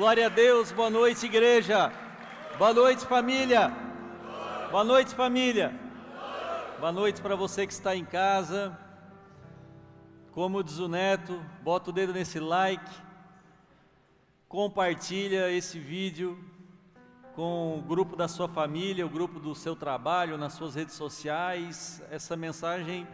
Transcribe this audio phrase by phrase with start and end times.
[0.00, 1.92] Glória a Deus, boa noite, igreja.
[2.56, 3.70] Boa noite, família.
[4.70, 5.78] Boa noite, família.
[6.78, 8.78] Boa noite para você que está em casa.
[10.32, 12.90] Como diz o Neto, bota o dedo nesse like,
[14.48, 16.42] compartilha esse vídeo
[17.34, 22.02] com o grupo da sua família, o grupo do seu trabalho, nas suas redes sociais.
[22.10, 23.06] Essa mensagem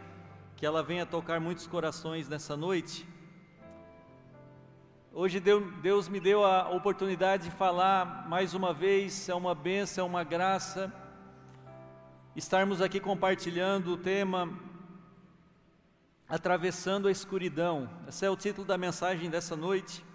[0.55, 3.05] que ela venha tocar muitos corações nessa noite.
[5.19, 10.07] Hoje Deus me deu a oportunidade de falar mais uma vez, é uma benção, é
[10.07, 10.93] uma graça
[12.35, 14.47] estarmos aqui compartilhando o tema
[16.29, 17.89] Atravessando a Escuridão.
[18.07, 20.05] Esse é o título da mensagem dessa noite.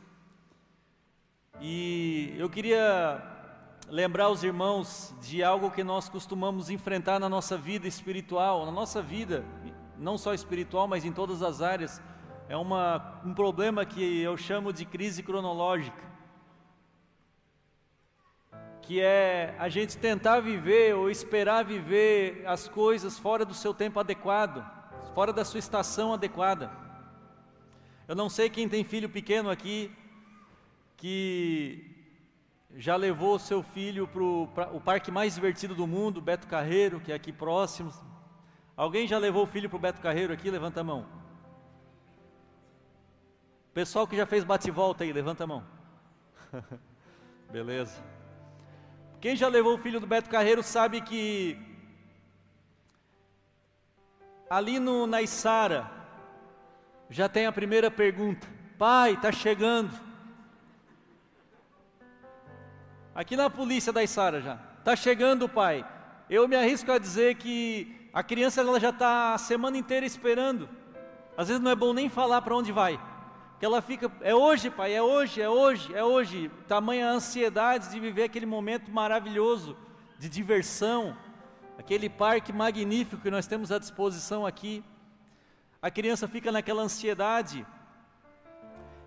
[1.61, 3.21] E eu queria
[3.89, 9.03] lembrar os irmãos de algo que nós costumamos enfrentar na nossa vida espiritual, na nossa
[9.03, 9.45] vida,
[9.99, 12.01] não só espiritual, mas em todas as áreas
[12.49, 16.03] é uma, um problema que eu chamo de crise cronológica,
[18.83, 24.01] que é a gente tentar viver ou esperar viver as coisas fora do seu tempo
[24.01, 24.65] adequado,
[25.15, 26.71] fora da sua estação adequada.
[28.09, 29.91] Eu não sei quem tem filho pequeno aqui
[30.97, 31.93] que
[32.77, 37.13] já levou o seu filho para o parque mais divertido do mundo, Beto Carreiro, que
[37.13, 37.93] é aqui próximo.
[38.77, 40.51] Alguém já levou o filho para o Beto Carreiro aqui?
[40.51, 41.22] Levanta a mão.
[43.75, 45.65] Pessoal que já fez bate-volta aí, levanta a mão.
[47.51, 48.03] Beleza.
[49.19, 51.59] Quem já levou o filho do Beto Carreiro sabe que
[54.51, 55.91] ali no na Isara
[57.09, 58.47] já tem a primeira pergunta.
[58.77, 59.99] Pai, está chegando.
[63.15, 64.59] Aqui na polícia da Isara já.
[64.81, 65.83] Está chegando, pai.
[66.29, 70.69] Eu me arrisco a dizer que a criança ela já está a semana inteira esperando.
[71.39, 73.01] Às vezes não é bom nem falar para onde vai
[73.63, 76.51] que ela fica, é hoje, pai, é hoje, é hoje, é hoje.
[76.67, 79.77] Tamanha ansiedade de viver aquele momento maravilhoso
[80.19, 81.17] de diversão,
[81.79, 84.83] aquele parque magnífico que nós temos à disposição aqui.
[85.81, 87.65] A criança fica naquela ansiedade.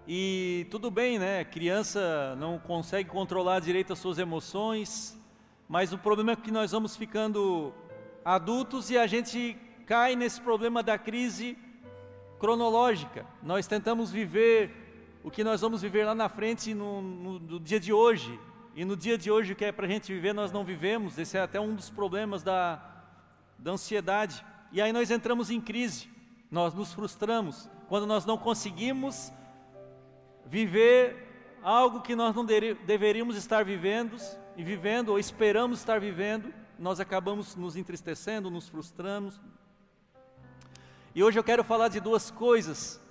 [0.07, 1.41] E tudo bem, né?
[1.41, 5.19] A criança não consegue controlar direito as suas emoções,
[5.67, 7.73] mas o problema é que nós vamos ficando
[8.23, 11.57] adultos e a gente cai nesse problema da crise
[12.40, 13.25] cronológica.
[13.41, 17.79] Nós tentamos viver o que nós vamos viver lá na frente no, no, no dia
[17.79, 18.40] de hoje.
[18.75, 21.18] E no dia de hoje, o que é para a gente viver, nós não vivemos.
[21.18, 22.84] Esse é até um dos problemas da,
[23.57, 24.46] da ansiedade.
[24.72, 26.09] E aí nós entramos em crise,
[26.51, 29.31] nós nos frustramos quando nós não conseguimos
[30.46, 34.17] viver algo que nós não deveríamos estar vivendo
[34.56, 39.40] e vivendo ou esperamos estar vivendo, nós acabamos nos entristecendo, nos frustramos,
[41.16, 43.02] e hoje eu quero falar de duas coisas.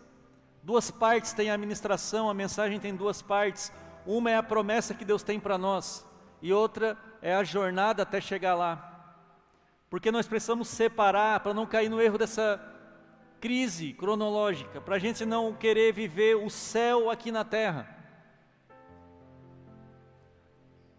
[0.62, 3.72] Duas partes tem a ministração, a mensagem tem duas partes.
[4.04, 6.06] Uma é a promessa que Deus tem para nós,
[6.42, 9.16] e outra é a jornada até chegar lá.
[9.88, 12.60] Porque nós precisamos separar para não cair no erro dessa
[13.40, 17.88] crise cronológica, para a gente não querer viver o céu aqui na terra.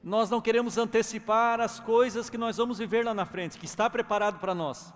[0.01, 3.87] Nós não queremos antecipar as coisas que nós vamos viver lá na frente, que está
[3.89, 4.91] preparado para nós.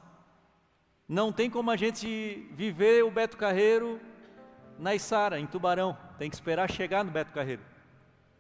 [1.10, 4.00] Não tem como a gente viver o Beto Carreiro
[4.78, 5.98] na Isara, em Tubarão.
[6.20, 7.64] Tem que esperar chegar no Beto Carreiro.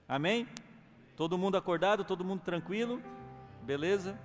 [0.07, 0.47] Amém?
[1.15, 3.01] Todo mundo acordado, todo mundo tranquilo?
[3.63, 4.19] Beleza?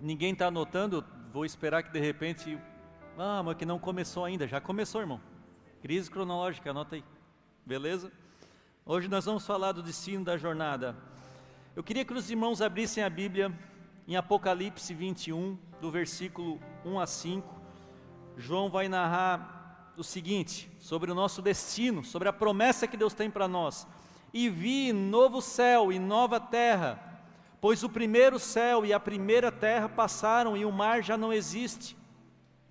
[0.00, 2.58] Ninguém está anotando, vou esperar que de repente.
[3.16, 4.48] Ah, mas que não começou ainda.
[4.48, 5.20] Já começou, irmão.
[5.80, 7.04] Crise cronológica, anota aí.
[7.64, 8.10] Beleza?
[8.84, 10.96] Hoje nós vamos falar do destino da jornada.
[11.76, 13.56] Eu queria que os irmãos abrissem a Bíblia
[14.10, 17.60] em Apocalipse 21, do versículo 1 a 5,
[18.36, 23.30] João vai narrar o seguinte sobre o nosso destino, sobre a promessa que Deus tem
[23.30, 23.86] para nós.
[24.34, 27.22] E vi novo céu e nova terra,
[27.60, 31.96] pois o primeiro céu e a primeira terra passaram e o mar já não existe.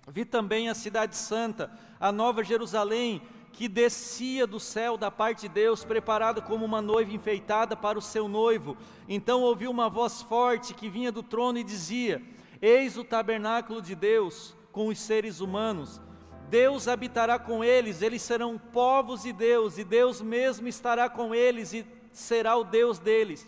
[0.08, 3.22] Vi também a cidade santa, a nova Jerusalém,
[3.52, 8.02] que descia do céu da parte de Deus, preparada como uma noiva enfeitada para o
[8.02, 8.76] seu noivo.
[9.08, 12.22] Então ouvi uma voz forte que vinha do trono e dizia:
[12.60, 16.00] Eis o tabernáculo de Deus com os seres humanos.
[16.48, 21.72] Deus habitará com eles, eles serão povos de Deus, e Deus mesmo estará com eles
[21.72, 23.46] e será o Deus deles.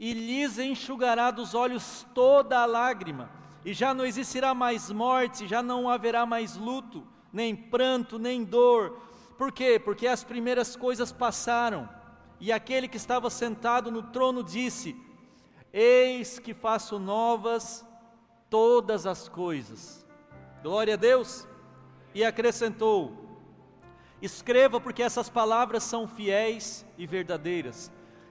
[0.00, 3.30] E lhes enxugará dos olhos toda a lágrima,
[3.64, 9.00] e já não existirá mais morte, já não haverá mais luto nem pranto, nem dor.
[9.38, 9.80] Por quê?
[9.82, 11.88] Porque as primeiras coisas passaram.
[12.38, 14.96] E aquele que estava sentado no trono disse:
[15.72, 17.84] Eis que faço novas
[18.50, 20.06] todas as coisas.
[20.62, 21.46] Glória a Deus.
[22.14, 23.22] E acrescentou:
[24.20, 27.90] Escreva porque essas palavras são fiéis e verdadeiras.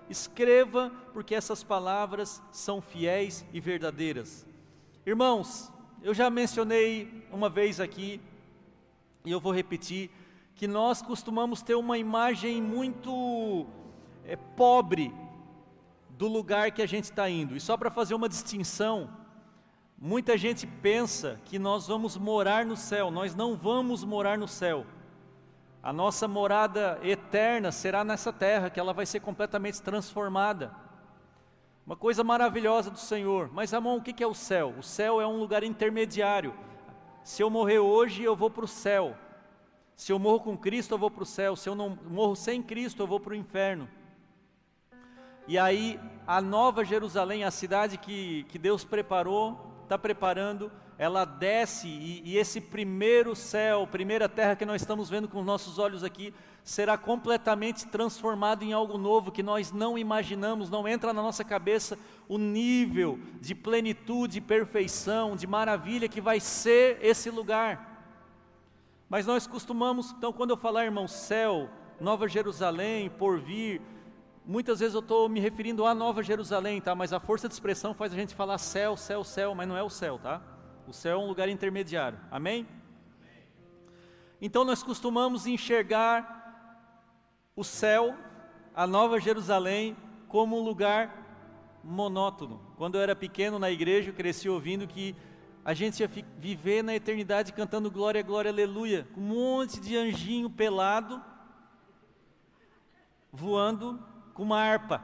[0.10, 4.46] Escreva porque essas palavras são fiéis e verdadeiras.
[5.06, 5.72] Irmãos,
[6.04, 8.22] eu já mencionei uma vez aqui,
[9.26, 10.10] e eu vou repetir,
[10.56, 13.66] que nós costumamos ter uma imagem muito
[14.26, 15.14] é, pobre
[16.10, 17.56] do lugar que a gente está indo.
[17.56, 19.10] E só para fazer uma distinção,
[19.98, 24.86] muita gente pensa que nós vamos morar no céu, nós não vamos morar no céu.
[25.82, 30.72] A nossa morada eterna será nessa terra, que ela vai ser completamente transformada.
[31.84, 33.50] Uma coisa maravilhosa do Senhor.
[33.52, 34.76] Mas, amor, o que é o céu?
[34.78, 36.54] O céu é um lugar intermediário.
[37.24, 39.16] Se eu morrer hoje, eu vou para o céu.
[39.96, 41.56] Se eu morro com Cristo, eu vou para o céu.
[41.56, 43.88] Se eu não morro sem Cristo, eu vou para o inferno.
[45.48, 51.88] E aí, a nova Jerusalém, a cidade que, que Deus preparou, está preparando, ela desce
[51.88, 56.04] e, e, esse primeiro céu, primeira terra que nós estamos vendo com os nossos olhos
[56.04, 56.32] aqui,
[56.64, 61.98] será completamente transformado em algo novo que nós não imaginamos, não entra na nossa cabeça
[62.30, 68.06] o nível de plenitude, perfeição, de maravilha que vai ser esse lugar.
[69.10, 71.68] Mas nós costumamos, então, quando eu falar, irmão, céu,
[72.00, 73.82] Nova Jerusalém, por vir,
[74.46, 76.94] muitas vezes eu estou me referindo à Nova Jerusalém, tá?
[76.94, 79.82] Mas a força de expressão faz a gente falar céu, céu, céu, mas não é
[79.82, 80.61] o céu, tá?
[80.88, 82.20] O céu é um lugar intermediário.
[82.30, 82.68] Amém?
[84.42, 86.40] Então nós costumamos enxergar
[87.56, 88.16] o céu,
[88.74, 89.96] a Nova Jerusalém,
[90.28, 92.62] como um lugar monótono.
[92.78, 95.16] Quando eu era pequeno na igreja, eu cresci ouvindo que
[95.64, 100.50] a gente ia viver na eternidade cantando glória, glória, aleluia, com um monte de anjinho
[100.50, 101.22] pelado
[103.32, 104.00] voando
[104.34, 105.02] com uma harpa,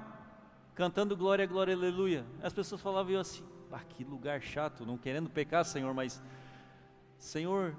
[0.75, 2.25] cantando glória, glória, aleluia.
[2.41, 6.22] As pessoas falavam assim: ah, que lugar chato, não querendo pecar, Senhor, mas,
[7.18, 7.75] Senhor,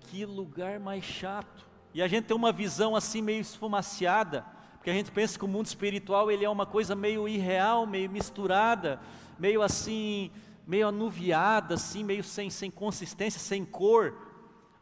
[0.00, 1.66] que lugar mais chato.
[1.92, 4.44] E a gente tem uma visão assim meio esfumaciada,
[4.76, 8.10] porque a gente pensa que o mundo espiritual ele é uma coisa meio irreal, meio
[8.10, 9.00] misturada,
[9.38, 10.30] meio assim,
[10.66, 14.14] meio anuviada, assim, meio sem, sem consistência, sem cor.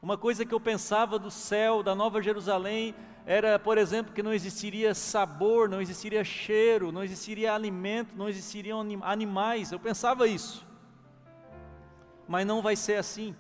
[0.01, 4.33] Uma coisa que eu pensava do céu, da Nova Jerusalém, era, por exemplo, que não
[4.33, 9.71] existiria sabor, não existiria cheiro, não existiria alimento, não existiriam animais.
[9.71, 10.67] Eu pensava isso.
[12.27, 13.35] Mas não vai ser assim.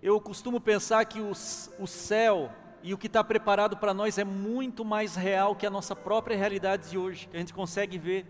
[0.00, 2.52] Eu costumo pensar que o, o céu
[2.84, 6.36] e o que está preparado para nós é muito mais real que a nossa própria
[6.36, 8.24] realidade de hoje, que a gente consegue ver.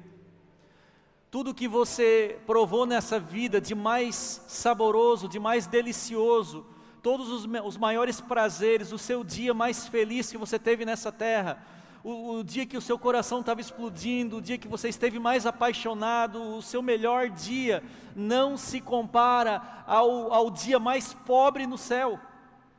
[1.30, 6.64] Tudo que você provou nessa vida de mais saboroso, de mais delicioso,
[7.06, 11.64] todos os, os maiores prazeres, o seu dia mais feliz que você teve nessa terra,
[12.02, 15.46] o, o dia que o seu coração estava explodindo, o dia que você esteve mais
[15.46, 17.80] apaixonado, o seu melhor dia,
[18.16, 22.18] não se compara ao, ao dia mais pobre no céu,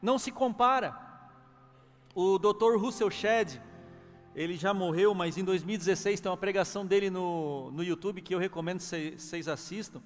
[0.02, 0.94] não se compara.
[2.14, 2.76] O Dr.
[2.78, 3.62] Russell Shedd,
[4.36, 8.40] ele já morreu, mas em 2016 tem uma pregação dele no, no YouTube que eu
[8.40, 10.02] recomendo que vocês assistam.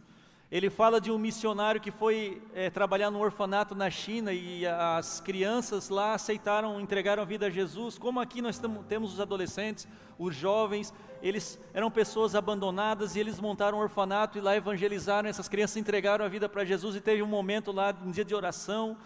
[0.51, 5.21] Ele fala de um missionário que foi é, trabalhar no orfanato na China e as
[5.21, 7.97] crianças lá aceitaram, entregaram a vida a Jesus.
[7.97, 9.87] Como aqui nós temos os adolescentes,
[10.19, 15.29] os jovens, eles eram pessoas abandonadas e eles montaram um orfanato e lá evangelizaram.
[15.29, 18.35] Essas crianças entregaram a vida para Jesus e teve um momento lá, um dia de
[18.35, 18.97] oração,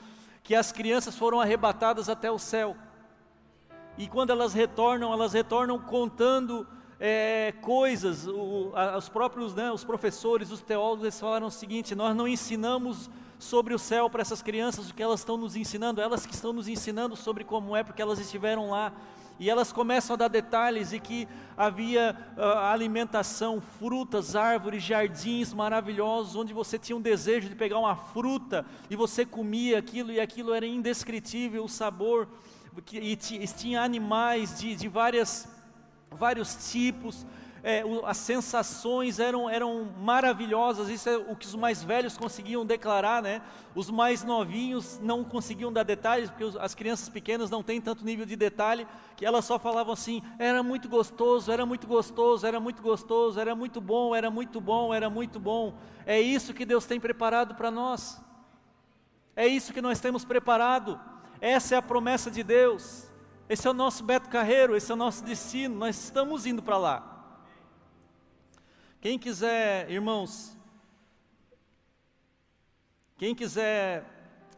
[0.41, 2.75] que as crianças foram arrebatadas até o céu.
[3.99, 6.67] E quando elas retornam, elas retornam contando
[6.99, 11.93] é, coisas, o, a, os próprios né, os professores, os teólogos, eles falaram o seguinte:
[11.95, 16.01] nós não ensinamos sobre o céu para essas crianças o que elas estão nos ensinando,
[16.01, 18.93] elas que estão nos ensinando sobre como é, porque elas estiveram lá.
[19.37, 26.37] E elas começam a dar detalhes e que havia uh, alimentação, frutas, árvores, jardins maravilhosos,
[26.37, 30.53] onde você tinha um desejo de pegar uma fruta e você comia aquilo e aquilo
[30.53, 32.29] era indescritível o sabor.
[32.93, 35.54] E tinha animais de, de várias
[36.11, 37.25] vários tipos,
[37.67, 43.23] é, as sensações eram, eram maravilhosas, isso é o que os mais velhos conseguiam declarar,
[43.23, 43.41] né?
[43.73, 48.23] Os mais novinhos não conseguiam dar detalhes, porque as crianças pequenas não têm tanto nível
[48.23, 48.85] de detalhe,
[49.17, 53.55] que elas só falavam assim: era muito gostoso, era muito gostoso, era muito gostoso, era
[53.55, 55.73] muito bom, era muito bom, era muito bom.
[56.05, 58.21] É isso que Deus tem preparado para nós,
[59.35, 60.99] é isso que nós temos preparado,
[61.41, 63.14] essa é a promessa de Deus.
[63.47, 66.79] Esse é o nosso Beto Carreiro, esse é o nosso destino, nós estamos indo para
[66.79, 67.37] lá.
[68.99, 70.57] Quem quiser, irmãos,
[73.17, 74.03] quem quiser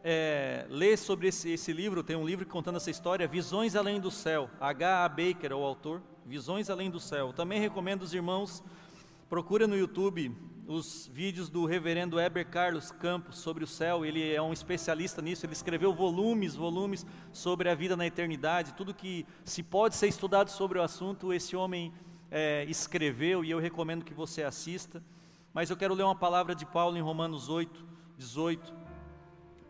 [0.02, 4.10] é, ler sobre esse, esse, livro, tem um livro contando essa história, Visões Além do
[4.10, 5.04] Céu, H.
[5.04, 5.08] A.
[5.10, 7.30] Baker é o autor, Visões Além do Céu.
[7.34, 8.64] Também recomendo os irmãos,
[9.28, 10.34] procura no YouTube
[10.68, 15.46] os vídeos do reverendo Heber Carlos Campos sobre o céu, ele é um especialista nisso,
[15.46, 20.50] ele escreveu volumes, volumes sobre a vida na eternidade, tudo que se pode ser estudado
[20.50, 21.90] sobre o assunto, esse homem
[22.30, 25.02] é, escreveu e eu recomendo que você assista.
[25.54, 27.86] Mas eu quero ler uma palavra de Paulo em Romanos 8,
[28.18, 28.70] 18.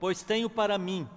[0.00, 1.08] Pois tenho para mim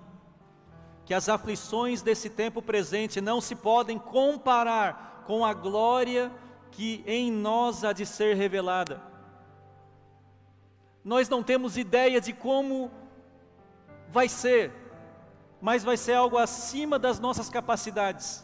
[1.05, 6.31] que as aflições desse tempo presente não se podem comparar com a glória
[6.69, 9.10] que em nós há de ser revelada.
[11.03, 12.91] Nós não temos ideia de como
[14.09, 14.71] vai ser,
[15.59, 18.43] mas vai ser algo acima das nossas capacidades.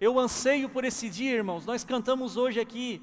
[0.00, 1.66] Eu anseio por esse dia, irmãos.
[1.66, 3.02] Nós cantamos hoje aqui,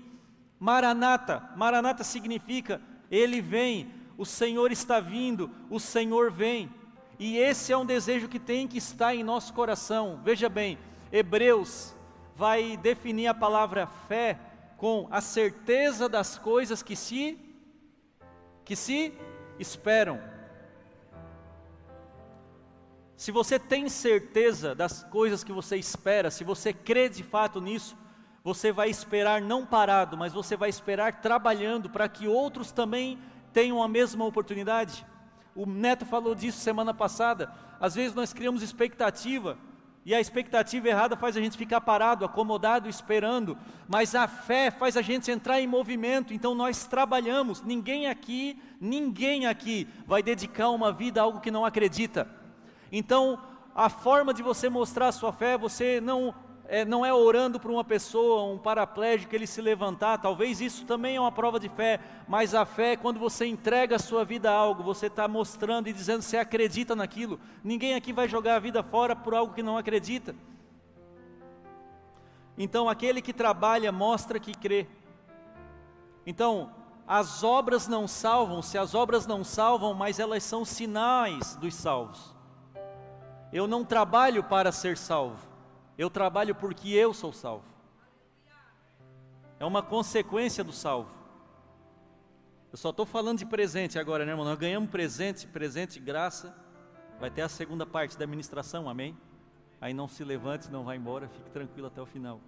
[0.59, 1.51] Maranata.
[1.55, 6.71] Maranata significa Ele vem, o Senhor está vindo, o Senhor vem.
[7.19, 10.21] E esse é um desejo que tem que estar em nosso coração.
[10.23, 10.77] Veja bem,
[11.11, 11.95] Hebreus
[12.35, 14.39] vai definir a palavra fé
[14.77, 17.37] com a certeza das coisas que se
[18.67, 19.13] que se
[19.57, 20.19] esperam.
[23.15, 27.97] Se você tem certeza das coisas que você espera, se você crê de fato nisso,
[28.43, 33.17] você vai esperar não parado, mas você vai esperar trabalhando para que outros também
[33.53, 35.05] tenham a mesma oportunidade.
[35.55, 37.49] O Neto falou disso semana passada.
[37.79, 39.57] Às vezes nós criamos expectativa,
[40.07, 43.57] e a expectativa errada faz a gente ficar parado, acomodado, esperando,
[43.89, 47.61] mas a fé faz a gente entrar em movimento, então nós trabalhamos.
[47.61, 52.25] Ninguém aqui, ninguém aqui vai dedicar uma vida a algo que não acredita.
[52.89, 53.37] Então,
[53.75, 56.33] a forma de você mostrar a sua fé, você não
[56.67, 61.15] é, não é orando para uma pessoa, um paraplégico, ele se levantar, talvez isso também
[61.15, 64.51] é uma prova de fé, mas a fé é quando você entrega a sua vida
[64.51, 67.39] a algo, você está mostrando e dizendo que você acredita naquilo.
[67.63, 70.35] Ninguém aqui vai jogar a vida fora por algo que não acredita.
[72.57, 74.87] Então, aquele que trabalha mostra que crê.
[76.25, 76.71] Então,
[77.07, 82.35] as obras não salvam, se as obras não salvam, mas elas são sinais dos salvos.
[83.53, 85.46] Eu não trabalho para ser salvo,
[85.97, 87.65] eu trabalho porque eu sou salvo.
[89.59, 91.09] É uma consequência do salvo.
[92.71, 94.45] Eu só estou falando de presente agora, né, irmão?
[94.45, 96.55] Nós ganhamos presente, presente, graça.
[97.19, 99.17] Vai ter a segunda parte da administração, amém?
[99.81, 102.39] Aí não se levante, não vá embora, fique tranquilo até o final.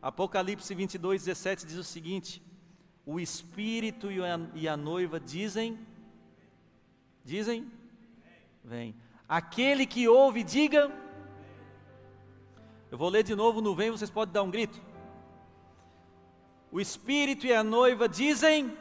[0.00, 2.42] Apocalipse 22, 17 diz o seguinte:
[3.04, 5.78] O Espírito e a, e a noiva dizem,
[7.24, 7.70] dizem,
[8.62, 8.94] vem.
[9.28, 11.07] Aquele que ouve, diga.
[12.90, 14.80] Eu vou ler de novo no vem, vocês podem dar um grito.
[16.70, 18.76] O Espírito e a noiva dizem.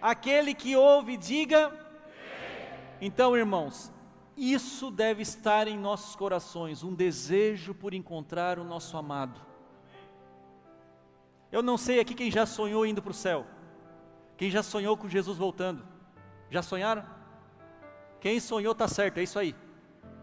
[0.00, 1.72] Aquele que ouve, diga.
[3.00, 3.92] Então, irmãos,
[4.36, 9.40] isso deve estar em nossos corações, um desejo por encontrar o nosso amado.
[11.52, 13.46] Eu não sei aqui quem já sonhou indo para o céu,
[14.36, 15.84] quem já sonhou com Jesus voltando.
[16.50, 17.04] Já sonharam?
[18.20, 19.54] Quem sonhou está certo, é isso aí.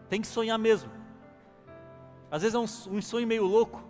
[0.10, 0.97] Tem que sonhar mesmo.
[2.30, 3.84] Às vezes é um, um sonho meio louco.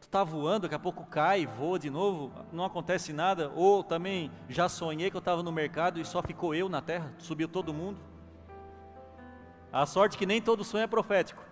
[0.00, 3.50] Tu está voando, daqui a pouco cai, voa de novo, não acontece nada.
[3.54, 7.14] Ou também já sonhei que eu estava no mercado e só ficou eu na terra,
[7.18, 7.98] subiu todo mundo.
[9.72, 11.42] A sorte que nem todo sonho é profético.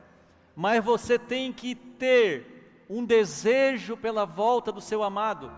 [0.55, 5.51] Mas você tem que ter um desejo pela volta do seu amado.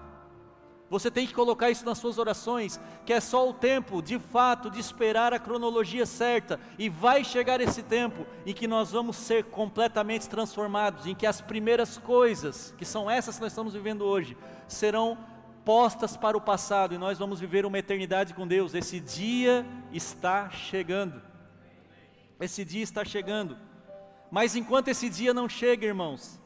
[0.93, 4.71] Você tem que colocar isso nas suas orações, que é só o tempo, de fato,
[4.71, 9.45] de esperar a cronologia certa, e vai chegar esse tempo em que nós vamos ser
[9.45, 14.37] completamente transformados, em que as primeiras coisas, que são essas que nós estamos vivendo hoje,
[14.69, 15.17] serão
[15.65, 18.75] postas para o passado e nós vamos viver uma eternidade com Deus.
[18.75, 21.23] Esse dia está chegando.
[22.39, 23.57] Esse dia está chegando.
[24.31, 26.39] Mas enquanto esse dia não chega, irmãos,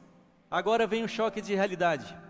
[0.48, 2.25] agora vem o choque de realidade.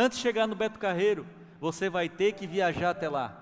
[0.00, 1.26] Antes de chegar no Beto Carreiro,
[1.60, 3.36] você vai ter que viajar até lá.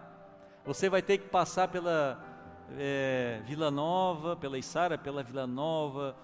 [0.65, 2.21] Você vai ter que passar pela
[2.77, 6.17] é, Vila Nova, pela Isara, pela Vila Nova.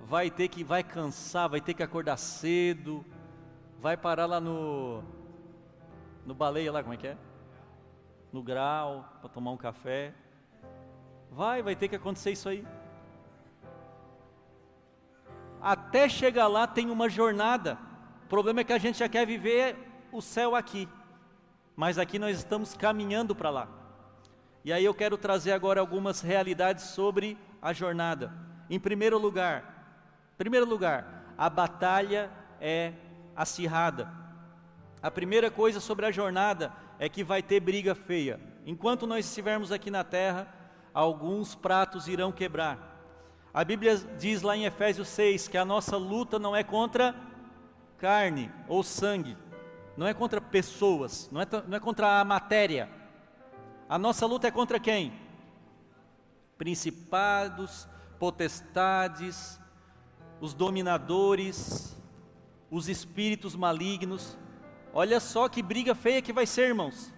[0.00, 3.02] Vai ter que, vai cansar, vai ter que acordar cedo.
[3.78, 5.02] Vai parar lá no,
[6.26, 7.16] no baleia lá, como é que é?
[8.30, 10.12] No grau, para tomar um café.
[11.30, 12.66] Vai, vai ter que acontecer isso aí.
[15.58, 17.78] Até chegar lá tem uma jornada
[18.30, 19.76] problema é que a gente já quer viver
[20.12, 20.88] o céu aqui,
[21.74, 23.68] mas aqui nós estamos caminhando para lá.
[24.64, 28.32] E aí eu quero trazer agora algumas realidades sobre a jornada.
[28.70, 32.92] Em primeiro lugar, primeiro lugar, a batalha é
[33.34, 34.08] acirrada.
[35.02, 38.38] A primeira coisa sobre a jornada é que vai ter briga feia.
[38.64, 40.46] Enquanto nós estivermos aqui na terra,
[40.94, 42.78] alguns pratos irão quebrar.
[43.52, 47.12] A Bíblia diz lá em Efésios 6 que a nossa luta não é contra
[48.00, 49.36] carne ou sangue,
[49.96, 52.88] não é contra pessoas, não é, não é contra a matéria.
[53.86, 55.12] A nossa luta é contra quem?
[56.56, 57.86] Principados,
[58.18, 59.60] potestades,
[60.40, 61.94] os dominadores,
[62.70, 64.38] os espíritos malignos.
[64.94, 67.12] Olha só que briga feia que vai ser, irmãos.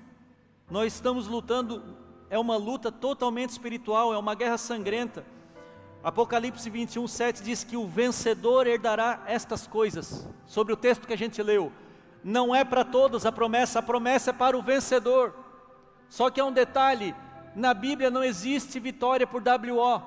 [0.68, 1.96] Nós estamos lutando,
[2.28, 5.24] é uma luta totalmente espiritual, é uma guerra sangrenta.
[6.02, 10.26] Apocalipse 21, 7 diz que o vencedor herdará estas coisas.
[10.46, 11.70] Sobre o texto que a gente leu,
[12.24, 15.34] não é para todos a promessa, a promessa é para o vencedor.
[16.08, 17.14] Só que é um detalhe:
[17.54, 20.02] na Bíblia não existe vitória por WO,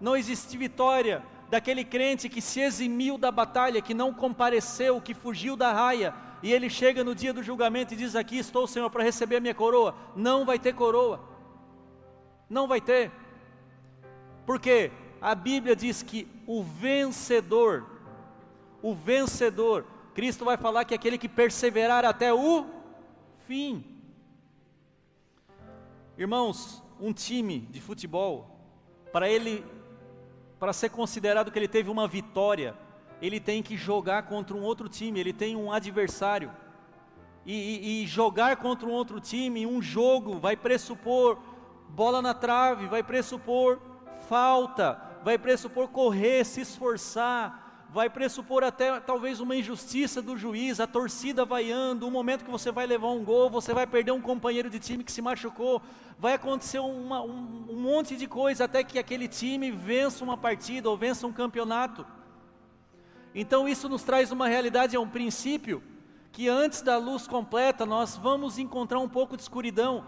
[0.00, 5.56] não existe vitória daquele crente que se eximiu da batalha, que não compareceu, que fugiu
[5.56, 9.02] da raia, e ele chega no dia do julgamento e diz: Aqui estou, Senhor, para
[9.02, 9.94] receber a minha coroa.
[10.14, 11.20] Não vai ter coroa,
[12.50, 13.10] não vai ter,
[14.44, 14.90] porque
[15.22, 17.86] a Bíblia diz que o vencedor,
[18.82, 22.66] o vencedor, Cristo vai falar que é aquele que perseverar até o
[23.46, 23.84] fim.
[26.18, 28.58] Irmãos, um time de futebol,
[29.12, 29.64] para ele
[30.58, 32.76] para ser considerado que ele teve uma vitória,
[33.20, 36.52] ele tem que jogar contra um outro time, ele tem um adversário.
[37.44, 41.36] E, e, e, jogar contra um outro time, um jogo, vai pressupor
[41.88, 43.80] bola na trave, vai pressupor
[44.28, 50.86] falta, vai pressupor correr, se esforçar, vai pressupor até talvez uma injustiça do juiz, a
[50.86, 54.70] torcida vaiando, um momento que você vai levar um gol, você vai perder um companheiro
[54.70, 55.82] de time que se machucou,
[56.18, 60.88] vai acontecer uma, um, um monte de coisa até que aquele time vença uma partida
[60.88, 62.06] ou vença um campeonato.
[63.34, 65.82] Então isso nos traz uma realidade, é um princípio,
[66.32, 70.02] que antes da luz completa nós vamos encontrar um pouco de escuridão,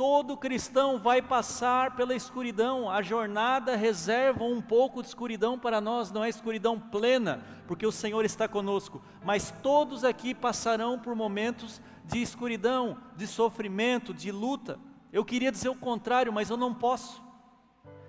[0.00, 6.10] todo cristão vai passar pela escuridão, a jornada reserva um pouco de escuridão para nós,
[6.10, 11.82] não é escuridão plena, porque o Senhor está conosco, mas todos aqui passarão por momentos
[12.06, 14.80] de escuridão, de sofrimento, de luta.
[15.12, 17.22] Eu queria dizer o contrário, mas eu não posso.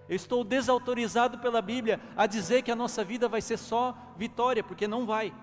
[0.08, 4.64] Eu estou desautorizado pela Bíblia a dizer que a nossa vida vai ser só vitória,
[4.64, 5.34] porque não vai.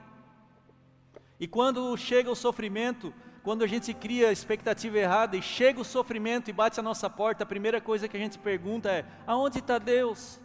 [1.39, 3.13] E quando chega o sofrimento,
[3.49, 7.45] quando a gente cria expectativa errada e chega o sofrimento e bate a nossa porta,
[7.45, 10.39] a primeira coisa que a gente pergunta é: aonde está Deus?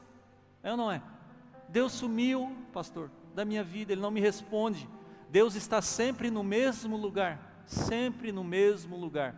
[0.63, 1.01] É ou não é?
[1.67, 4.87] Deus sumiu, pastor, da minha vida, Ele não me responde.
[5.29, 9.35] Deus está sempre no mesmo lugar, sempre no mesmo lugar.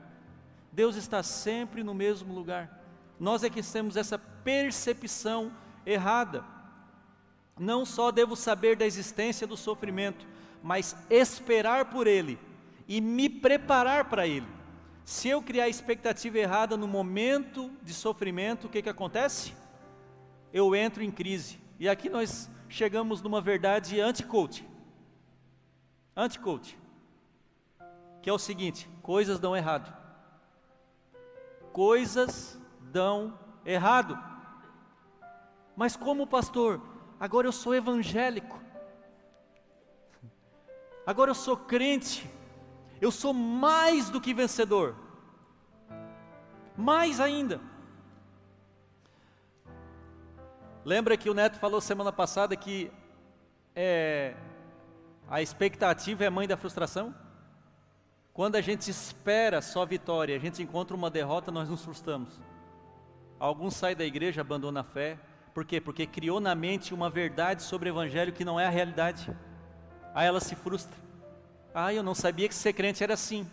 [0.72, 2.86] Deus está sempre no mesmo lugar.
[3.20, 5.52] Nós é que temos essa percepção
[5.88, 6.46] errada.
[7.60, 10.24] Não só devo saber da existência do sofrimento,
[10.62, 12.38] mas esperar por ele
[12.88, 14.48] e me preparar para ele.
[15.04, 19.54] Se eu criar expectativa errada no momento de sofrimento, o que, que acontece?
[20.52, 21.60] Eu entro em crise.
[21.80, 24.68] E aqui nós chegamos numa verdade anti-coach.
[26.16, 26.78] Anti-coach.
[28.22, 29.96] Que é o seguinte: coisas dão errado.
[31.72, 32.60] Coisas
[32.92, 34.18] dão errado.
[35.76, 36.82] Mas como pastor,
[37.20, 38.60] agora eu sou evangélico.
[41.06, 42.28] Agora eu sou crente.
[43.06, 44.96] Eu sou mais do que vencedor.
[46.76, 47.62] Mais ainda.
[50.84, 52.92] Lembra que o Neto falou semana passada que
[53.76, 54.34] é,
[55.30, 57.14] a expectativa é mãe da frustração?
[58.34, 62.42] Quando a gente espera só vitória, a gente encontra uma derrota, nós nos frustramos.
[63.40, 65.20] Alguns saem da igreja, abandonam a fé.
[65.54, 65.80] Por quê?
[65.80, 69.32] Porque criou na mente uma verdade sobre o evangelho que não é a realidade.
[70.12, 71.05] Aí ela se frustra.
[71.78, 73.46] Ah, eu não sabia que ser crente era assim.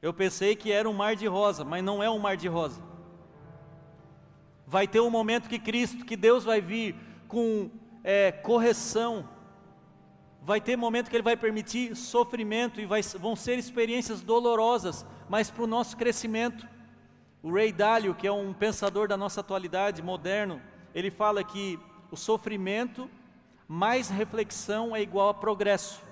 [0.00, 2.80] Eu pensei que era um mar de rosa, mas não é um mar de rosa.
[4.66, 6.96] Vai ter um momento que Cristo, que Deus vai vir
[7.28, 7.70] com
[8.02, 9.28] é, correção.
[10.40, 15.50] Vai ter momento que Ele vai permitir sofrimento e vai, vão ser experiências dolorosas, mas
[15.50, 16.66] para o nosso crescimento.
[17.42, 20.58] O Ray Dalio, que é um pensador da nossa atualidade, moderno,
[20.94, 21.78] ele fala que
[22.10, 23.10] o sofrimento
[23.68, 26.11] mais reflexão é igual a progresso.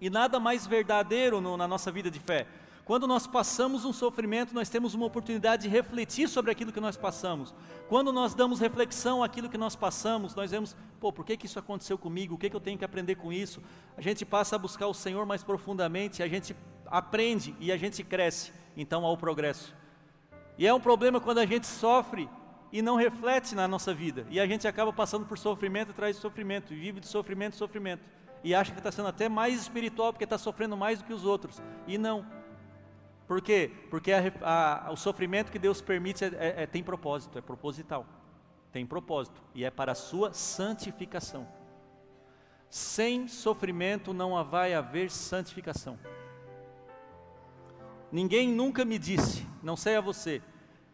[0.00, 2.46] E nada mais verdadeiro no, na nossa vida de fé.
[2.88, 6.96] Quando nós passamos um sofrimento, nós temos uma oportunidade de refletir sobre aquilo que nós
[6.96, 7.54] passamos.
[7.86, 11.58] Quando nós damos reflexão àquilo que nós passamos, nós vemos, pô, por que, que isso
[11.58, 12.34] aconteceu comigo?
[12.34, 13.62] O que, que eu tenho que aprender com isso?
[13.94, 16.56] A gente passa a buscar o Senhor mais profundamente, a gente
[16.86, 18.54] aprende e a gente cresce.
[18.74, 19.76] Então há o progresso.
[20.56, 22.26] E é um problema quando a gente sofre
[22.72, 24.26] e não reflete na nossa vida.
[24.30, 27.58] E a gente acaba passando por sofrimento atrás de sofrimento, e vive de sofrimento em
[27.58, 28.02] sofrimento
[28.42, 31.24] e acha que está sendo até mais espiritual porque está sofrendo mais do que os
[31.24, 31.60] outros.
[31.86, 32.26] E não.
[33.26, 33.70] Por quê?
[33.90, 38.06] Porque a, a, o sofrimento que Deus permite é, é, é, tem propósito, é proposital.
[38.72, 39.42] Tem propósito.
[39.54, 41.46] E é para a sua santificação.
[42.70, 45.98] Sem sofrimento não vai haver santificação.
[48.10, 50.42] Ninguém nunca me disse, não sei a você,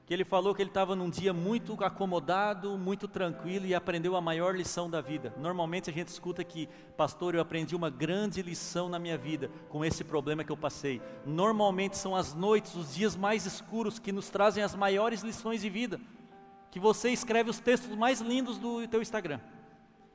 [0.07, 4.21] que ele falou que ele estava num dia muito acomodado, muito tranquilo e aprendeu a
[4.21, 5.33] maior lição da vida.
[5.39, 9.83] Normalmente a gente escuta que, pastor, eu aprendi uma grande lição na minha vida com
[9.83, 11.01] esse problema que eu passei.
[11.25, 15.71] Normalmente são as noites, os dias mais escuros que nos trazem as maiores lições de
[15.71, 15.99] vida.
[16.71, 19.41] Que você escreve os textos mais lindos do teu Instagram.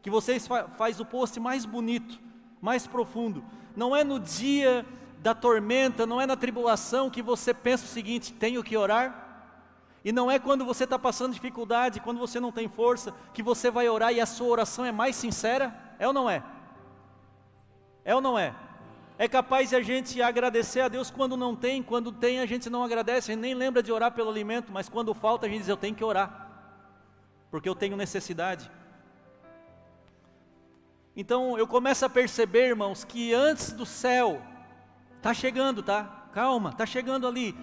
[0.04, 0.40] Que você
[0.78, 2.20] faz o post mais bonito,
[2.62, 3.44] mais profundo.
[3.76, 4.86] Não é no dia
[5.18, 9.29] da tormenta, não é na tribulação que você pensa o seguinte: tenho que orar
[10.10, 13.70] e não é quando você está passando dificuldade, quando você não tem força, que você
[13.70, 15.72] vai orar e a sua oração é mais sincera?
[16.00, 16.44] É ou não é?
[18.04, 18.56] É ou não é?
[19.20, 22.72] É capaz de a gente agradecer a Deus quando não tem, quando tem a gente
[22.72, 25.60] não agradece, a gente nem lembra de orar pelo alimento, mas quando falta a gente
[25.60, 26.50] diz: Eu tenho que orar,
[27.52, 28.68] porque eu tenho necessidade.
[31.16, 34.42] Então eu começo a perceber, irmãos, que antes do céu,
[35.18, 36.30] está chegando, tá?
[36.34, 37.56] Calma, está chegando ali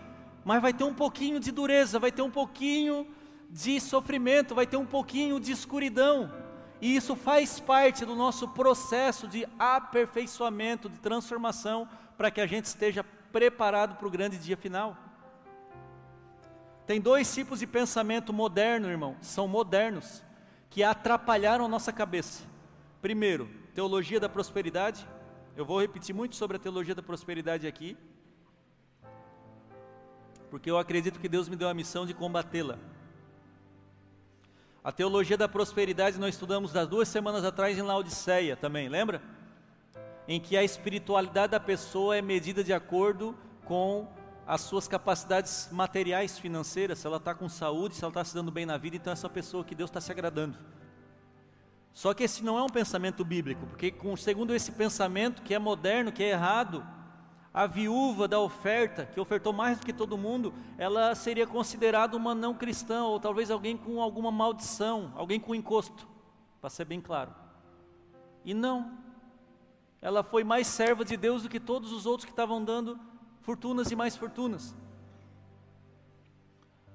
[0.47, 3.05] mas vai ter um pouquinho de dureza, vai ter um pouquinho
[3.51, 6.33] de sofrimento, vai ter um pouquinho de escuridão.
[6.81, 12.67] E isso faz parte do nosso processo de aperfeiçoamento, de transformação, para que a gente
[12.67, 14.97] esteja preparado para o grande dia final.
[16.87, 20.23] Tem dois tipos de pensamento moderno, irmão, são modernos,
[20.71, 22.45] que atrapalharam a nossa cabeça.
[23.03, 25.05] Primeiro, teologia da prosperidade.
[25.57, 27.97] Eu vou repetir muito sobre a teologia da prosperidade aqui
[30.51, 32.79] porque eu acredito que Deus me deu a missão de combatê-la.
[34.83, 39.21] A teologia da prosperidade nós estudamos das duas semanas atrás em Laodiceia também, lembra?
[40.29, 44.09] Em que a espiritualidade da pessoa é medida de acordo com
[44.47, 48.53] as suas capacidades materiais financeiras, se ela está com saúde, se ela está se dando
[48.53, 50.57] bem na vida, então é essa pessoa que Deus está se agradando.
[51.93, 56.13] Só que esse não é um pensamento bíblico, porque segundo esse pensamento que é moderno,
[56.13, 56.87] que é errado,
[57.57, 62.35] a viúva da oferta, que ofertou mais do que todo mundo, ela seria considerada uma
[62.35, 66.07] não cristã, ou talvez alguém com alguma maldição, alguém com encosto,
[66.61, 67.35] para ser bem claro.
[68.45, 68.99] E não,
[70.03, 73.01] ela foi mais serva de Deus do que todos os outros que estavam dando
[73.41, 74.77] fortunas e mais fortunas.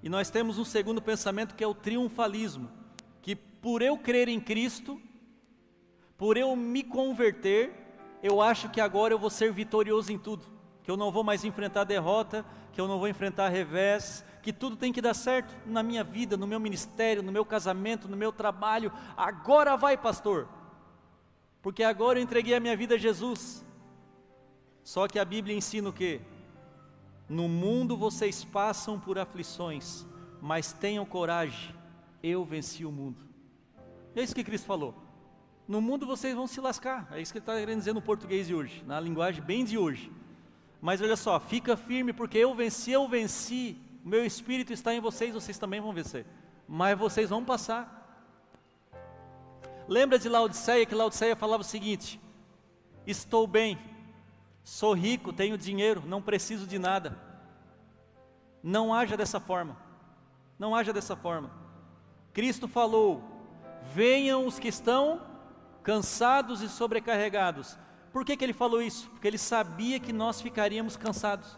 [0.03, 2.69] E nós temos um segundo pensamento que é o triunfalismo,
[3.23, 5.01] que por eu crer em Cristo,
[6.19, 7.80] por eu me converter,
[8.21, 10.45] eu acho que agora eu vou ser vitorioso em tudo,
[10.83, 14.75] que eu não vou mais enfrentar derrota, que eu não vou enfrentar revés, que tudo
[14.75, 18.31] tem que dar certo na minha vida, no meu ministério, no meu casamento, no meu
[18.31, 18.91] trabalho.
[19.15, 20.47] Agora vai, pastor,
[21.61, 23.65] porque agora eu entreguei a minha vida a Jesus.
[24.83, 26.21] Só que a Bíblia ensina o que?
[27.29, 30.05] No mundo vocês passam por aflições,
[30.41, 31.73] mas tenham coragem,
[32.21, 33.23] eu venci o mundo.
[34.15, 35.10] É isso que Cristo falou.
[35.67, 37.07] No mundo vocês vão se lascar.
[37.11, 39.77] É isso que ele está querendo dizer no português de hoje, na linguagem bem de
[39.77, 40.11] hoje.
[40.81, 43.77] Mas olha só, fica firme, porque eu venci, eu venci.
[44.03, 46.25] Meu espírito está em vocês, vocês também vão vencer.
[46.67, 47.99] Mas vocês vão passar.
[49.87, 52.19] Lembra de Laodiceia, que Laodiceia falava o seguinte:
[53.05, 53.77] Estou bem,
[54.63, 57.17] sou rico, tenho dinheiro, não preciso de nada.
[58.63, 59.77] Não haja dessa forma.
[60.57, 61.51] Não haja dessa forma.
[62.33, 63.23] Cristo falou:
[63.93, 65.21] Venham os que estão
[65.83, 67.77] cansados e sobrecarregados.
[68.11, 69.09] Por que, que ele falou isso?
[69.09, 71.57] Porque ele sabia que nós ficaríamos cansados.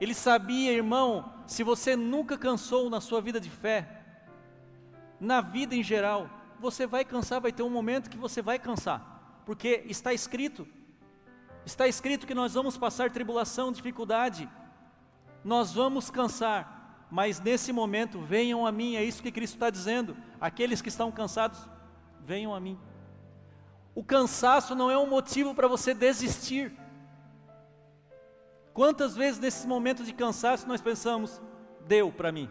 [0.00, 4.02] Ele sabia, irmão, se você nunca cansou na sua vida de fé,
[5.20, 9.42] na vida em geral, você vai cansar, vai ter um momento que você vai cansar,
[9.44, 10.66] porque está escrito,
[11.64, 14.48] está escrito que nós vamos passar tribulação, dificuldade,
[15.44, 20.16] nós vamos cansar, mas nesse momento venham a mim, é isso que Cristo está dizendo,
[20.40, 21.68] aqueles que estão cansados,
[22.28, 22.78] venham a mim.
[23.94, 26.70] O cansaço não é um motivo para você desistir.
[28.74, 31.40] Quantas vezes nesses momentos de cansaço nós pensamos,
[31.86, 32.48] deu para mim,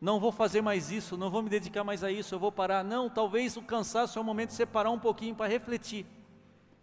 [0.00, 2.82] não vou fazer mais isso, não vou me dedicar mais a isso, eu vou parar.
[2.82, 6.04] Não, talvez o cansaço é o momento de você parar um pouquinho para refletir,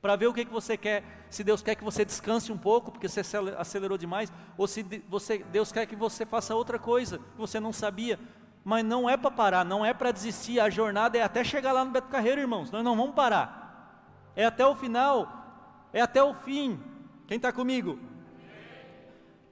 [0.01, 1.03] para ver o que, que você quer.
[1.29, 3.21] Se Deus quer que você descanse um pouco, porque você
[3.57, 7.73] acelerou demais, ou se você, Deus quer que você faça outra coisa que você não
[7.73, 8.17] sabia
[8.63, 11.83] mas não é para parar, não é para desistir, a jornada é até chegar lá
[11.83, 16.33] no Beto Carreiro, irmãos, nós não vamos parar, é até o final, é até o
[16.33, 16.79] fim,
[17.27, 17.99] quem está comigo?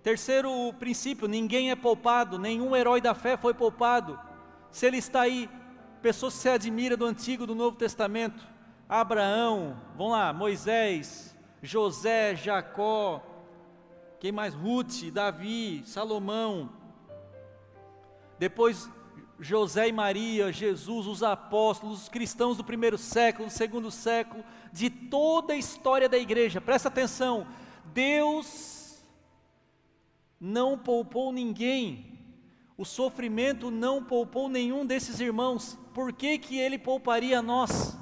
[0.04, 4.20] Terceiro princípio, ninguém é poupado, nenhum herói da fé foi poupado,
[4.72, 5.50] se ele está aí,
[6.02, 8.48] pessoas que se admira do Antigo do Novo Testamento,
[8.88, 13.24] Abraão, vamos lá, Moisés, José, Jacó,
[14.20, 14.54] quem mais?
[14.54, 16.70] Ruth, Davi, Salomão,
[18.38, 18.90] depois
[19.40, 24.90] José e Maria, Jesus, os apóstolos, os cristãos do primeiro século, do segundo século, de
[24.90, 26.60] toda a história da igreja.
[26.60, 27.48] Presta atenção,
[27.86, 29.02] Deus
[30.40, 32.20] não poupou ninguém.
[32.78, 35.78] O sofrimento não poupou nenhum desses irmãos.
[35.94, 37.98] Por que, que ele pouparia nós?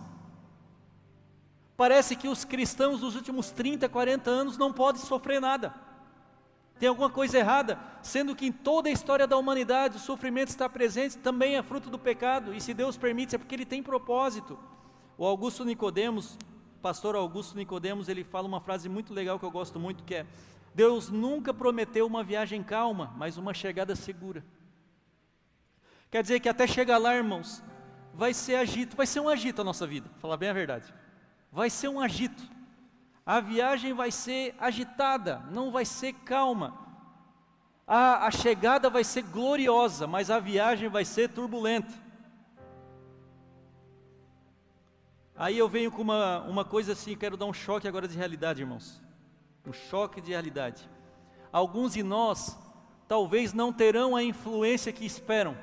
[1.76, 5.87] Parece que os cristãos dos últimos 30, 40 anos não podem sofrer nada.
[6.80, 10.70] Tem alguma coisa errada, sendo que em toda a história da humanidade o sofrimento está
[10.70, 14.58] presente, também é fruto do pecado, e se Deus permite é porque ele tem propósito.
[15.18, 16.38] O Augusto Nicodemos,
[16.82, 20.26] pastor Augusto Nicodemos, ele fala uma frase muito legal que eu gosto muito, que é:
[20.76, 24.46] Deus nunca prometeu uma viagem calma, mas uma chegada segura.
[26.12, 27.64] Quer dizer que até chegar lá, irmãos,
[28.14, 30.94] vai ser agito, vai ser um agito a nossa vida, falar bem a verdade.
[31.52, 32.44] Vai ser um agito.
[33.28, 36.80] A viagem vai ser agitada, não vai ser calma.
[37.86, 41.94] A, a chegada vai ser gloriosa, mas a viagem vai ser turbulenta.
[45.36, 48.62] Aí eu venho com uma, uma coisa assim, quero dar um choque agora de realidade,
[48.62, 49.04] irmãos.
[49.66, 50.90] Um choque de realidade.
[51.52, 52.58] Alguns de nós
[53.10, 55.58] talvez não terão a influência que esperam.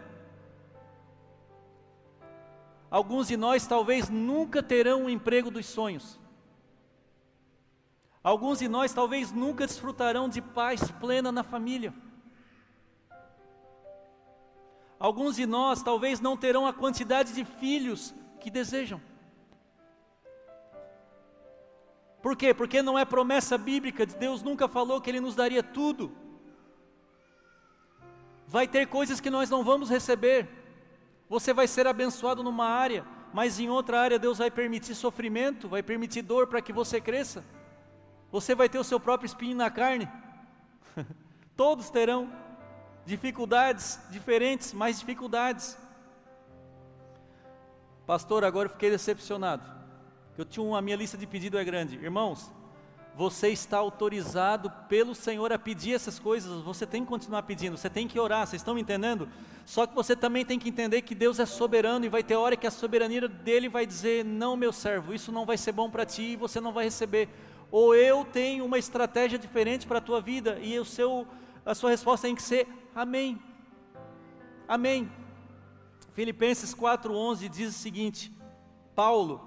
[2.90, 6.22] Alguns de nós talvez nunca terão o emprego dos sonhos.
[8.24, 11.92] Alguns de nós talvez nunca desfrutarão de paz plena na família.
[14.98, 18.98] Alguns de nós talvez não terão a quantidade de filhos que desejam.
[22.22, 22.54] Por quê?
[22.54, 26.10] Porque não é promessa bíblica, Deus nunca falou que Ele nos daria tudo.
[28.46, 30.48] Vai ter coisas que nós não vamos receber.
[31.28, 35.82] Você vai ser abençoado numa área, mas em outra área Deus vai permitir sofrimento, vai
[35.82, 37.44] permitir dor para que você cresça.
[38.34, 40.08] Você vai ter o seu próprio espinho na carne.
[41.56, 42.28] Todos terão
[43.06, 45.78] dificuldades diferentes, mais dificuldades.
[48.04, 49.62] Pastor, agora eu fiquei decepcionado.
[50.36, 51.94] Eu tinha uma a minha lista de pedido é grande.
[51.94, 52.50] Irmãos,
[53.14, 57.88] você está autorizado pelo Senhor a pedir essas coisas, você tem que continuar pedindo, você
[57.88, 59.28] tem que orar, vocês estão me entendendo?
[59.64, 62.56] Só que você também tem que entender que Deus é soberano e vai ter hora
[62.56, 66.04] que a soberania dele vai dizer: Não, meu servo, isso não vai ser bom para
[66.04, 67.28] ti e você não vai receber
[67.76, 71.26] ou eu tenho uma estratégia diferente para a tua vida e o seu,
[71.66, 73.36] a sua resposta tem que ser amém.
[74.68, 75.10] Amém.
[76.12, 78.32] Filipenses 4:11 diz o seguinte:
[78.94, 79.40] Paulo,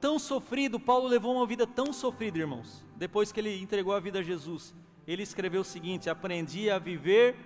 [0.00, 4.18] tão sofrido, Paulo levou uma vida tão sofrida, irmãos, depois que ele entregou a vida
[4.18, 4.74] a Jesus.
[5.06, 7.36] Ele escreveu o seguinte: aprendi a viver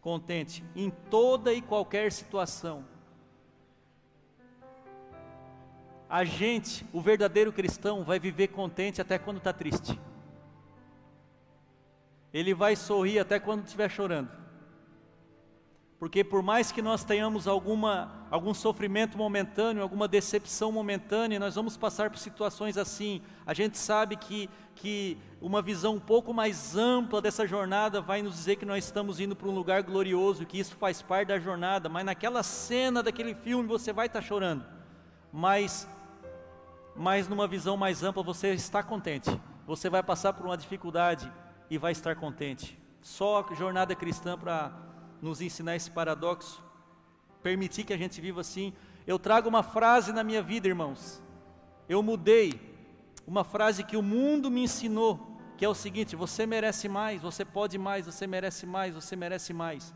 [0.00, 2.84] contente em toda e qualquer situação
[6.08, 9.98] a gente, o verdadeiro cristão, vai viver contente até quando está triste.
[12.32, 14.30] Ele vai sorrir até quando estiver chorando.
[15.98, 21.76] Porque por mais que nós tenhamos alguma, algum sofrimento momentâneo, alguma decepção momentânea, nós vamos
[21.76, 23.22] passar por situações assim.
[23.46, 28.34] A gente sabe que, que uma visão um pouco mais ampla dessa jornada vai nos
[28.34, 31.88] dizer que nós estamos indo para um lugar glorioso, que isso faz parte da jornada.
[31.88, 34.66] Mas naquela cena daquele filme você vai estar tá chorando.
[35.32, 35.88] Mas
[36.96, 39.30] mas numa visão mais ampla você está contente.
[39.66, 41.30] Você vai passar por uma dificuldade
[41.68, 42.78] e vai estar contente.
[43.00, 44.72] Só a jornada cristã para
[45.20, 46.62] nos ensinar esse paradoxo,
[47.42, 48.72] permitir que a gente viva assim.
[49.06, 51.22] Eu trago uma frase na minha vida, irmãos.
[51.88, 52.60] Eu mudei
[53.26, 57.44] uma frase que o mundo me ensinou, que é o seguinte: você merece mais, você
[57.44, 59.94] pode mais, você merece mais, você merece mais.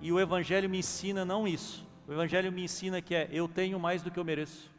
[0.00, 1.86] E o evangelho me ensina não isso.
[2.06, 4.73] O evangelho me ensina que é eu tenho mais do que eu mereço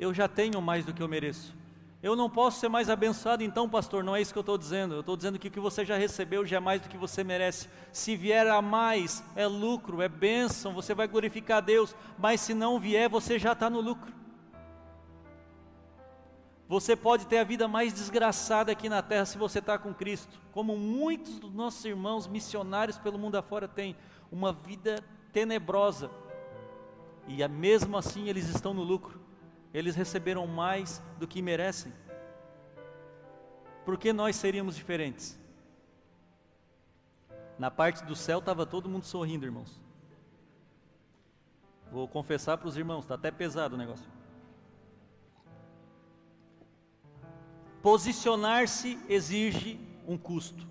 [0.00, 1.54] eu já tenho mais do que eu mereço.
[2.02, 4.94] Eu não posso ser mais abençoado, então, pastor, não é isso que eu estou dizendo.
[4.94, 7.22] Eu estou dizendo que o que você já recebeu já é mais do que você
[7.22, 7.68] merece.
[7.92, 11.94] Se vier a mais, é lucro, é bênção, você vai glorificar a Deus.
[12.18, 14.10] Mas se não vier, você já está no lucro.
[16.66, 20.40] Você pode ter a vida mais desgraçada aqui na terra se você está com Cristo,
[20.50, 23.94] como muitos dos nossos irmãos missionários pelo mundo afora têm,
[24.32, 26.10] uma vida tenebrosa,
[27.26, 29.20] e mesmo assim eles estão no lucro
[29.72, 31.92] eles receberam mais do que merecem.
[33.84, 35.38] Por que nós seríamos diferentes?
[37.58, 39.80] Na parte do céu estava todo mundo sorrindo, irmãos.
[41.90, 44.06] Vou confessar para os irmãos, está até pesado o negócio.
[47.82, 50.68] Posicionar-se exige um custo.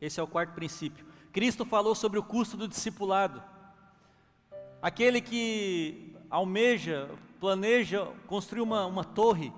[0.00, 1.04] Esse é o quarto princípio.
[1.32, 3.42] Cristo falou sobre o custo do discipulado.
[4.80, 9.52] Aquele que almeja planeja construir uma, uma torre,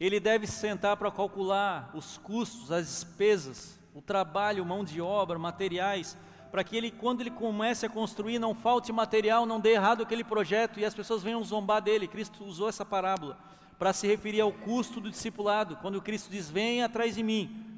[0.00, 6.16] ele deve sentar para calcular os custos, as despesas, o trabalho, mão de obra, materiais,
[6.50, 10.24] para que ele, quando ele comece a construir, não falte material, não dê errado aquele
[10.24, 12.08] projeto e as pessoas venham zombar dele.
[12.08, 13.38] Cristo usou essa parábola
[13.78, 17.71] para se referir ao custo do discipulado, quando Cristo diz: Venha atrás de mim.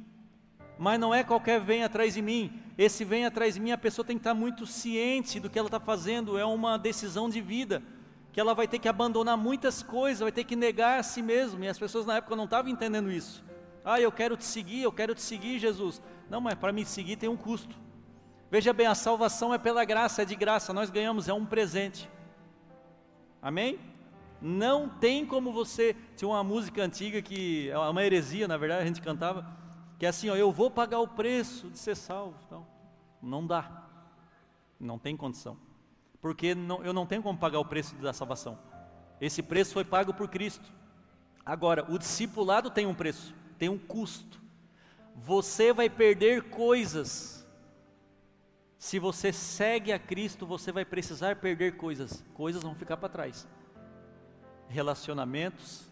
[0.79, 2.61] Mas não é qualquer vem atrás de mim.
[2.77, 5.69] Esse vem atrás de mim, a pessoa tem que estar muito ciente do que ela
[5.69, 7.83] está fazendo, é uma decisão de vida,
[8.33, 11.65] que ela vai ter que abandonar muitas coisas, vai ter que negar a si mesma.
[11.65, 13.45] E as pessoas na época não estavam entendendo isso.
[13.85, 16.03] Ah, eu quero te seguir, eu quero te seguir, Jesus.
[16.29, 17.77] Não, mas para me seguir tem um custo.
[18.51, 22.09] Veja bem, a salvação é pela graça, é de graça, nós ganhamos, é um presente.
[23.41, 23.79] Amém?
[24.41, 25.95] Não tem como você.
[26.17, 29.47] Tinha uma música antiga que é uma heresia, na verdade, a gente cantava
[29.99, 32.37] que é assim, ó, eu vou pagar o preço de ser salvo.
[32.47, 32.67] Então,
[33.23, 33.85] não dá,
[34.79, 35.57] não tem condição,
[36.21, 38.59] porque não, eu não tenho como pagar o preço da salvação.
[39.21, 40.71] Esse preço foi pago por Cristo.
[41.45, 44.41] Agora, o discipulado tem um preço, tem um custo.
[45.15, 47.47] Você vai perder coisas.
[48.79, 52.25] Se você segue a Cristo, você vai precisar perder coisas.
[52.35, 53.47] Coisas vão ficar para trás.
[54.69, 55.89] Relacionamentos,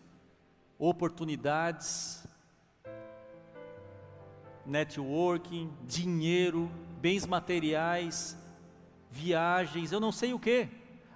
[0.78, 2.21] oportunidades,
[4.66, 6.70] networking, dinheiro,
[7.00, 8.36] bens materiais,
[9.10, 10.68] viagens, eu não sei o que,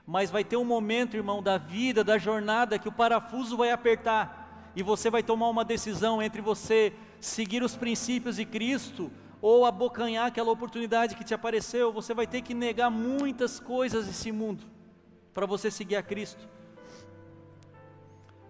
[0.06, 4.72] mas vai ter um momento, irmão, da vida, da jornada, que o parafuso vai apertar
[4.76, 10.26] e você vai tomar uma decisão entre você seguir os princípios de Cristo ou abocanhar
[10.26, 11.92] aquela oportunidade que te apareceu.
[11.92, 14.64] Você vai ter que negar muitas coisas desse mundo
[15.32, 16.46] para você seguir a Cristo.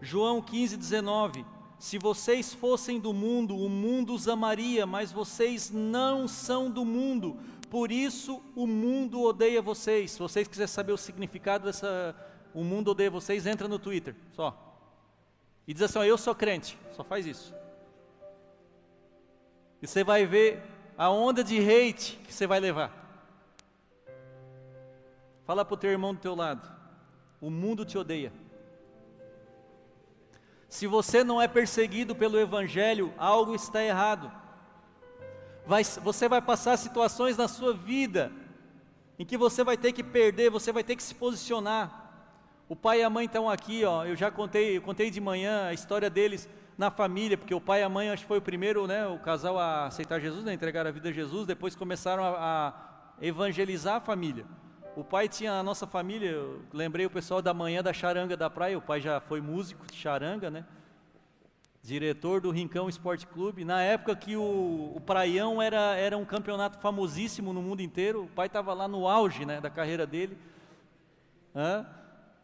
[0.01, 6.27] João 15, 19 se vocês fossem do mundo, o mundo os amaria, mas vocês não
[6.27, 7.37] são do mundo,
[7.71, 10.13] por isso o mundo odeia vocês.
[10.13, 12.15] Se vocês quiserem saber o significado dessa,
[12.55, 14.63] o mundo odeia vocês, entra no Twitter, só.
[15.67, 17.55] E diz assim: ó, eu sou crente, só faz isso.
[19.83, 20.63] E você vai ver
[20.97, 23.05] a onda de hate que você vai levar.
[25.45, 26.67] Fala para o teu irmão do teu lado:
[27.41, 28.33] o mundo te odeia.
[30.77, 34.31] Se você não é perseguido pelo Evangelho, algo está errado.
[35.67, 38.31] Vai, você vai passar situações na sua vida
[39.19, 42.13] em que você vai ter que perder, você vai ter que se posicionar.
[42.69, 44.05] O pai e a mãe estão aqui, ó.
[44.05, 47.81] Eu já contei, eu contei de manhã a história deles na família, porque o pai
[47.81, 50.53] e a mãe acho que foi o primeiro, né, o casal a aceitar Jesus, né,
[50.53, 51.47] entregar a vida a Jesus.
[51.47, 52.69] Depois começaram a,
[53.19, 54.45] a evangelizar a família.
[54.97, 58.49] O pai tinha a nossa família, eu lembrei o pessoal da manhã da charanga da
[58.49, 60.65] praia, o pai já foi músico de charanga, né?
[61.83, 63.63] Diretor do Rincão Esporte Clube.
[63.63, 68.29] Na época que o, o Praião era, era um campeonato famosíssimo no mundo inteiro, o
[68.29, 70.39] pai estava lá no auge né, da carreira dele.
[71.55, 71.87] Hã?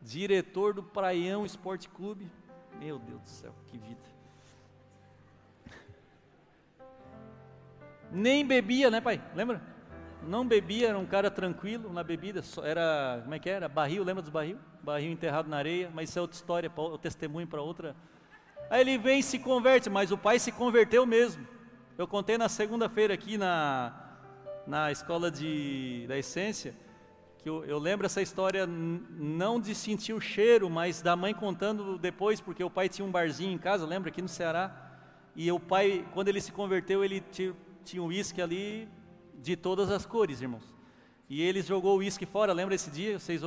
[0.03, 2.31] Diretor do Praião Esporte Clube.
[2.79, 4.13] Meu Deus do céu, que vida.
[8.11, 9.23] Nem bebia, né, pai?
[9.35, 9.72] Lembra?
[10.27, 13.69] Não bebia, era um cara tranquilo na bebida, era, como é que era?
[13.69, 14.59] Barril, lembra dos barril?
[14.83, 17.97] Barril enterrado na areia, mas isso é outra história, o testemunho para outra.
[18.71, 21.47] Aí ele vem e se converte, mas o pai se converteu mesmo.
[21.99, 23.93] Eu contei na segunda-feira aqui na,
[24.67, 26.75] na escola de, da essência,
[27.39, 31.99] que eu, eu lembro essa história não de sentir o cheiro, mas da mãe contando
[31.99, 34.91] depois, porque o pai tinha um barzinho em casa, lembra, aqui no Ceará,
[35.35, 37.55] e o pai, quando ele se converteu, ele tinha,
[37.85, 38.89] tinha um uísque ali,
[39.43, 40.63] de todas as cores, irmãos.
[41.29, 43.19] E eles jogou o uísque fora, lembra esse dia?
[43.19, 43.41] Vocês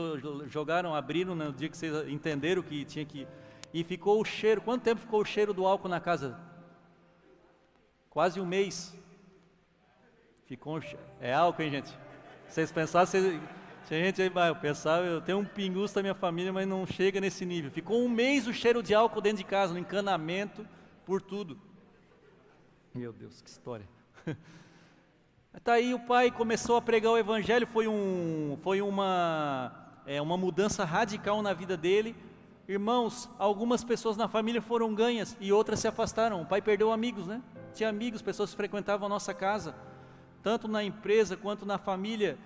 [0.48, 3.28] jogaram, abriram no dia que vocês entenderam que tinha que.
[3.74, 4.62] E ficou o cheiro.
[4.62, 6.38] Quanto tempo ficou o cheiro do álcool na casa?
[8.10, 8.94] Quase um mês.
[10.46, 11.06] Ficou um cheiro.
[11.20, 11.94] É álcool, hein, gente?
[12.48, 13.40] Vocês pensaram, vocês...
[13.84, 17.22] se a gente eu pensava, eu tenho um pinguço da minha família, mas não chega
[17.22, 17.72] nesse nível.
[17.72, 20.68] Ficou um mês o cheiro de álcool dentro de casa, no encanamento,
[21.06, 21.60] por tudo.
[22.94, 23.88] Meu Deus, que história.
[25.58, 29.72] Está aí o pai começou a pregar o evangelho, foi, um, foi uma,
[30.06, 32.16] é, uma mudança radical na vida dele.
[32.68, 36.42] Irmãos, algumas pessoas na família foram ganhas e outras se afastaram.
[36.42, 37.42] O pai perdeu amigos, né?
[37.74, 39.74] Tinha amigos, pessoas que frequentavam a nossa casa,
[40.44, 42.38] tanto na empresa quanto na família.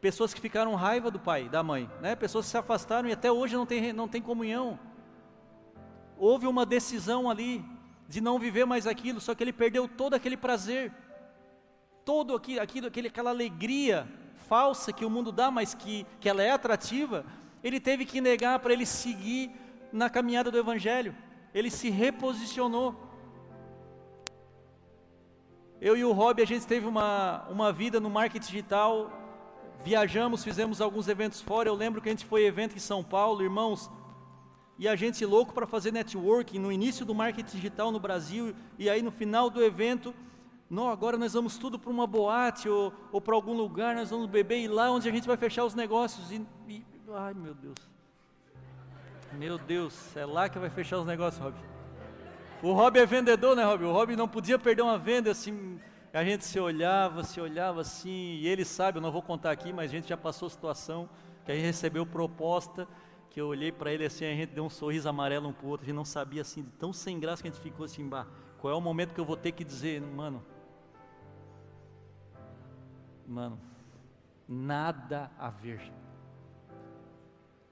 [0.00, 2.16] Pessoas que ficaram raiva do pai, da mãe, né?
[2.16, 4.78] Pessoas que se afastaram e até hoje não tem, não tem comunhão.
[6.18, 7.64] Houve uma decisão ali
[8.08, 10.92] de não viver mais aquilo, só que ele perdeu todo aquele prazer
[12.06, 14.08] todo aquilo, aquilo aquela alegria
[14.48, 17.26] falsa que o mundo dá, mas que, que ela é atrativa,
[17.64, 19.50] ele teve que negar para ele seguir
[19.92, 21.12] na caminhada do Evangelho.
[21.52, 22.94] Ele se reposicionou.
[25.80, 29.10] Eu e o Rob, a gente teve uma, uma vida no marketing digital,
[29.82, 31.68] viajamos, fizemos alguns eventos fora.
[31.68, 33.90] Eu lembro que a gente foi evento em São Paulo, irmãos,
[34.78, 38.88] e a gente louco para fazer networking no início do marketing digital no Brasil, e
[38.88, 40.14] aí no final do evento
[40.68, 44.26] Não, agora nós vamos tudo para uma boate ou, ou para algum lugar, nós vamos
[44.26, 46.32] beber e lá onde a gente vai fechar os negócios.
[46.32, 47.76] E, e, ai meu Deus.
[49.32, 51.54] Meu Deus, é lá que vai fechar os negócios, Rob.
[52.62, 53.84] O Rob é vendedor, né, Rob?
[53.84, 55.78] O Rob não podia perder uma venda assim.
[56.12, 59.72] A gente se olhava, se olhava assim, e ele sabe, eu não vou contar aqui,
[59.72, 61.08] mas a gente já passou situação
[61.44, 62.88] que a gente recebeu proposta,
[63.30, 65.68] que eu olhei para ele assim, a gente deu um sorriso amarelo um para o
[65.68, 68.26] outro, a gente não sabia assim, tão sem graça que a gente ficou assim, bah,
[68.58, 70.42] qual é o momento que eu vou ter que dizer, mano,
[73.26, 73.58] mano,
[74.48, 75.92] nada a ver.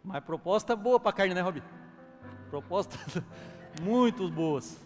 [0.02, 1.62] Mas proposta boa para carne, né, Robi?
[2.50, 2.98] Proposta
[3.82, 4.78] muito boas.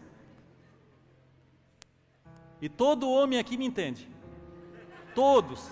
[2.60, 4.08] E todo homem aqui me entende.
[5.14, 5.68] Todos.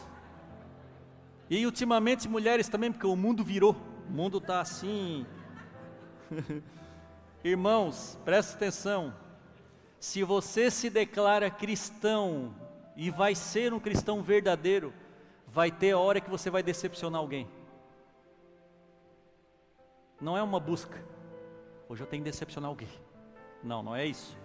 [1.48, 3.76] E ultimamente mulheres também, porque o mundo virou.
[4.08, 5.26] O mundo está assim.
[7.44, 9.14] Irmãos, presta atenção.
[10.00, 12.54] Se você se declara cristão
[12.96, 14.92] e vai ser um cristão verdadeiro,
[15.46, 17.46] vai ter a hora que você vai decepcionar alguém.
[20.20, 21.04] Não é uma busca.
[21.88, 22.88] Hoje eu tenho que decepcionar alguém.
[23.62, 24.36] Não, não é isso.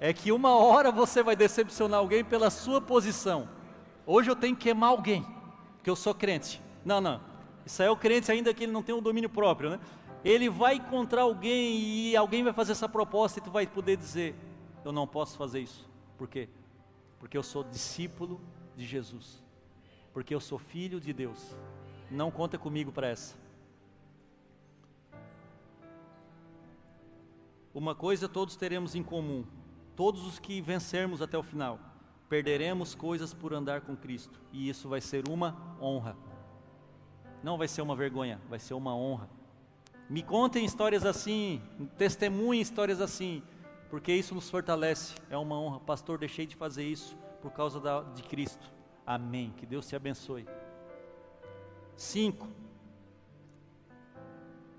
[0.00, 3.48] É que uma hora você vai decepcionar alguém pela sua posição.
[4.04, 5.24] Hoje eu tenho que queimar alguém,
[5.76, 6.60] porque eu sou crente.
[6.84, 7.20] Não, não.
[7.64, 9.80] Isso aí é o crente ainda que ele não tem um domínio próprio, né?
[10.24, 14.34] Ele vai encontrar alguém e alguém vai fazer essa proposta e tu vai poder dizer:
[14.84, 15.88] Eu não posso fazer isso.
[16.16, 16.48] Por quê?
[17.18, 18.40] Porque eu sou discípulo
[18.76, 19.42] de Jesus.
[20.12, 21.56] Porque eu sou filho de Deus.
[22.10, 23.36] Não conta comigo para essa.
[27.74, 29.44] Uma coisa todos teremos em comum:
[29.94, 31.78] todos os que vencermos até o final,
[32.28, 36.16] perderemos coisas por andar com Cristo, e isso vai ser uma honra.
[37.42, 39.28] Não vai ser uma vergonha, vai ser uma honra.
[40.08, 41.62] Me contem histórias assim,
[41.96, 43.42] testemunhem histórias assim,
[43.90, 45.80] porque isso nos fortalece, é uma honra.
[45.80, 48.70] Pastor, deixei de fazer isso por causa da, de Cristo.
[49.06, 49.52] Amém.
[49.56, 50.46] Que Deus te abençoe.
[51.96, 52.48] Cinco.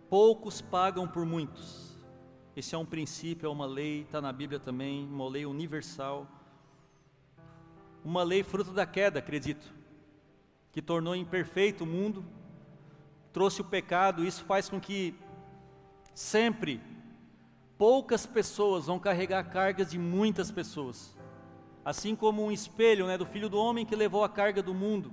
[0.09, 1.97] Poucos pagam por muitos.
[2.55, 6.27] Esse é um princípio, é uma lei, está na Bíblia também, uma lei universal.
[8.03, 9.73] Uma lei fruto da queda, acredito,
[10.71, 12.25] que tornou imperfeito o mundo,
[13.33, 15.15] trouxe o pecado, isso faz com que
[16.13, 16.81] sempre
[17.79, 21.17] poucas pessoas vão carregar cargas de muitas pessoas.
[21.83, 25.11] Assim como um espelho né, do filho do homem que levou a carga do mundo.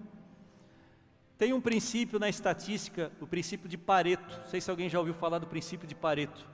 [1.39, 4.37] Tem um princípio na estatística, o princípio de Pareto.
[4.37, 6.47] Não sei se alguém já ouviu falar do princípio de Pareto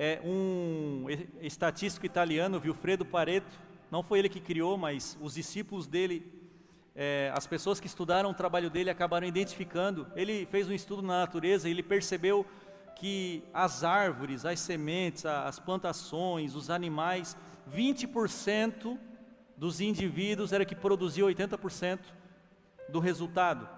[0.00, 1.06] é, um
[1.40, 3.58] estatístico italiano, Vilfredo Pareto,
[3.90, 6.24] não foi ele que criou, mas os discípulos dele,
[6.94, 10.06] é, as pessoas que estudaram o trabalho dele acabaram identificando.
[10.14, 12.46] Ele fez um estudo na natureza e ele percebeu
[12.98, 17.36] que as árvores, as sementes, as plantações, os animais,
[17.72, 18.98] 20%
[19.56, 22.00] dos indivíduos era que produzia 80%
[22.88, 23.68] do resultado.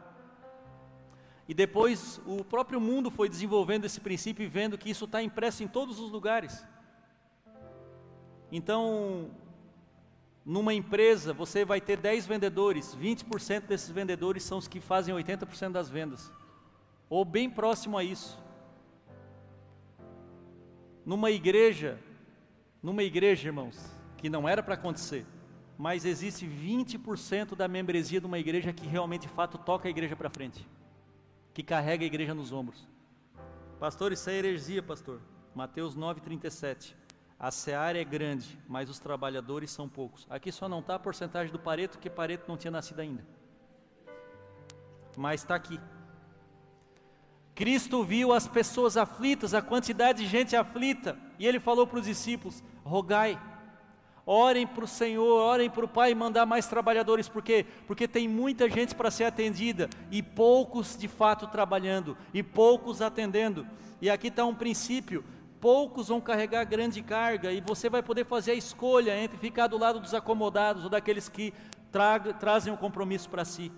[1.46, 5.62] E depois o próprio mundo foi desenvolvendo esse princípio e vendo que isso está impresso
[5.62, 6.64] em todos os lugares.
[8.50, 9.30] Então,
[10.44, 15.72] numa empresa, você vai ter 10 vendedores, 20% desses vendedores são os que fazem 80%
[15.72, 16.32] das vendas,
[17.08, 18.38] ou bem próximo a isso.
[21.04, 21.98] Numa igreja,
[22.82, 23.78] numa igreja, irmãos,
[24.16, 25.26] que não era para acontecer,
[25.78, 30.14] mas existe 20% da membresia de uma igreja que realmente de fato toca a igreja
[30.14, 30.66] para frente
[31.52, 32.88] que carrega a igreja nos ombros.
[33.78, 35.20] Pastor, isso é heresia, pastor.
[35.54, 36.94] Mateus 9,37.
[37.38, 40.26] A seara é grande, mas os trabalhadores são poucos.
[40.28, 43.26] Aqui só não está a porcentagem do Pareto, que Pareto não tinha nascido ainda.
[45.16, 45.80] Mas está aqui.
[47.54, 52.06] Cristo viu as pessoas aflitas, a quantidade de gente aflita, e ele falou para os
[52.06, 53.38] discípulos: rogai
[54.32, 57.66] Orem para o Senhor, orem para o Pai mandar mais trabalhadores, por quê?
[57.86, 63.66] Porque tem muita gente para ser atendida e poucos de fato trabalhando e poucos atendendo.
[64.00, 65.24] E aqui está um princípio:
[65.60, 69.76] poucos vão carregar grande carga e você vai poder fazer a escolha entre ficar do
[69.76, 71.52] lado dos acomodados ou daqueles que
[71.90, 73.72] tra trazem um compromisso para si.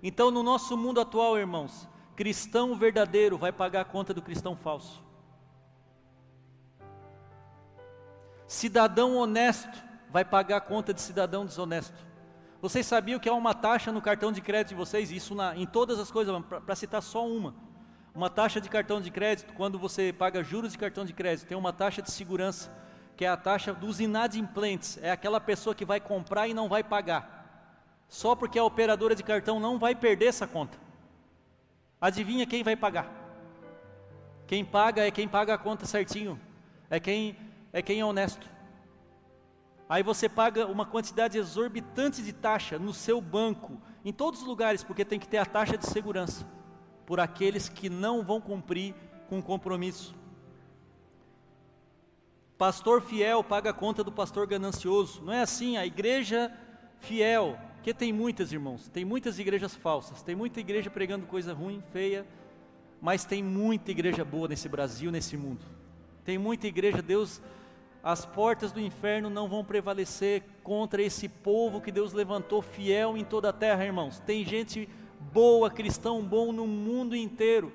[0.00, 5.02] Então, no nosso mundo atual, irmãos, cristão verdadeiro vai pagar a conta do cristão falso.
[8.46, 12.12] Cidadão honesto vai pagar a conta de cidadão desonesto.
[12.60, 15.10] Vocês sabiam que há uma taxa no cartão de crédito de vocês?
[15.10, 16.34] Isso na, em todas as coisas,
[16.64, 17.54] para citar só uma.
[18.14, 21.56] Uma taxa de cartão de crédito, quando você paga juros de cartão de crédito, tem
[21.56, 22.70] uma taxa de segurança,
[23.16, 24.98] que é a taxa dos inadimplentes.
[25.02, 27.40] É aquela pessoa que vai comprar e não vai pagar.
[28.06, 30.78] Só porque a operadora de cartão não vai perder essa conta.
[32.02, 33.08] Adivinha quem vai pagar?
[34.48, 36.38] Quem paga é quem paga a conta certinho.
[36.90, 37.36] É quem
[37.72, 38.50] é quem é honesto.
[39.88, 44.82] Aí você paga uma quantidade exorbitante de taxa no seu banco, em todos os lugares,
[44.82, 46.44] porque tem que ter a taxa de segurança
[47.06, 48.96] por aqueles que não vão cumprir
[49.28, 50.12] com o compromisso.
[52.58, 55.22] Pastor fiel paga a conta do pastor ganancioso.
[55.22, 56.52] Não é assim, a igreja
[56.98, 61.82] fiel, que tem muitas, irmãos, tem muitas igrejas falsas, tem muita igreja pregando coisa ruim,
[61.92, 62.24] feia,
[63.00, 65.64] mas tem muita igreja boa nesse Brasil, nesse mundo.
[66.24, 67.42] Tem muita igreja, Deus,
[68.02, 73.24] as portas do inferno não vão prevalecer contra esse povo que Deus levantou fiel em
[73.24, 74.20] toda a terra, irmãos.
[74.20, 74.88] Tem gente
[75.32, 77.72] boa, cristão bom no mundo inteiro.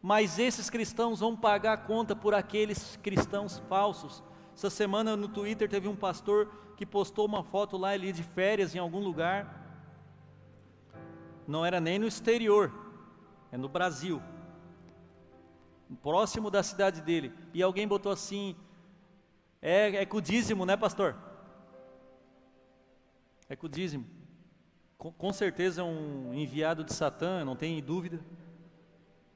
[0.00, 4.22] Mas esses cristãos vão pagar a conta por aqueles cristãos falsos.
[4.54, 8.72] Essa semana no Twitter teve um pastor que postou uma foto lá ali de férias
[8.72, 9.52] em algum lugar.
[11.44, 12.72] Não era nem no exterior,
[13.50, 14.22] é no Brasil,
[16.00, 17.34] próximo da cidade dele.
[17.52, 18.54] E alguém botou assim:
[19.60, 21.16] é, é com o dízimo, né, pastor?
[23.48, 24.06] É com o dízimo.
[24.96, 28.20] Com, com certeza é um enviado de Satã, não tem dúvida.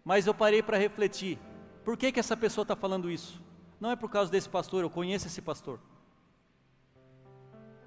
[0.05, 1.41] Mas eu parei para refletir:
[1.85, 3.43] por que, que essa pessoa está falando isso?
[3.81, 5.81] Não é por causa desse pastor, eu conheço esse pastor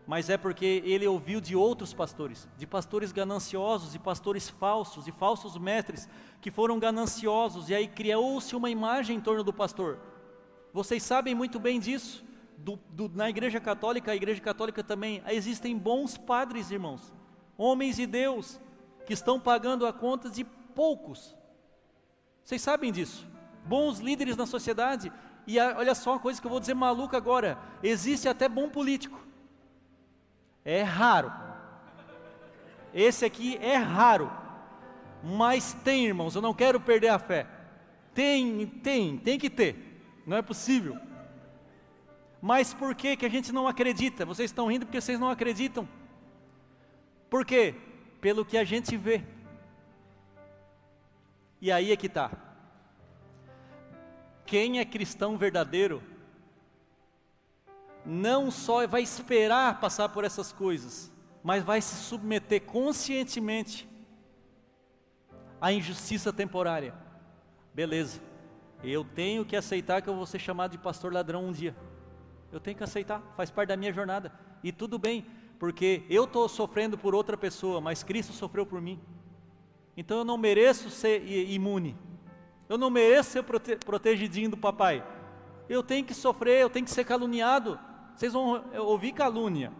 [0.07, 5.11] mas é porque ele ouviu de outros pastores, de pastores gananciosos, de pastores falsos, de
[5.11, 6.07] falsos mestres
[6.39, 9.99] que foram gananciosos, e aí criou-se uma imagem em torno do pastor.
[10.71, 12.23] Vocês sabem muito bem disso.
[12.57, 17.13] Do, do, na Igreja Católica, a Igreja Católica também, existem bons padres, irmãos,
[17.57, 18.59] homens de Deus,
[19.05, 21.35] que estão pagando a conta de poucos.
[22.43, 23.27] Vocês sabem disso?
[23.65, 25.11] Bons líderes na sociedade.
[25.47, 28.69] E a, olha só uma coisa que eu vou dizer maluca agora: existe até bom
[28.69, 29.19] político.
[30.65, 31.31] É raro.
[32.91, 34.31] Esse aqui é raro.
[35.23, 37.47] Mas tem, irmãos, eu não quero perder a fé.
[38.13, 40.01] Tem, tem, tem que ter.
[40.25, 40.97] Não é possível.
[42.41, 44.25] Mas por que, que a gente não acredita?
[44.25, 45.87] Vocês estão rindo porque vocês não acreditam.
[47.29, 47.75] Por quê?
[48.19, 49.23] Pelo que a gente vê.
[51.61, 52.31] E aí é que está.
[54.45, 56.01] Quem é cristão verdadeiro
[58.05, 61.11] não só vai esperar passar por essas coisas,
[61.43, 63.89] mas vai se submeter conscientemente
[65.59, 66.93] à injustiça temporária.
[67.73, 68.21] Beleza,
[68.83, 71.75] eu tenho que aceitar que eu vou ser chamado de pastor ladrão um dia.
[72.51, 74.31] Eu tenho que aceitar, faz parte da minha jornada.
[74.63, 75.25] E tudo bem,
[75.59, 78.99] porque eu estou sofrendo por outra pessoa, mas Cristo sofreu por mim.
[79.97, 81.97] Então eu não mereço ser imune.
[82.67, 85.05] Eu não mereço ser prote protegidinho do papai.
[85.67, 87.79] Eu tenho que sofrer, eu tenho que ser caluniado
[88.15, 89.71] vocês vão ouvir calúnia.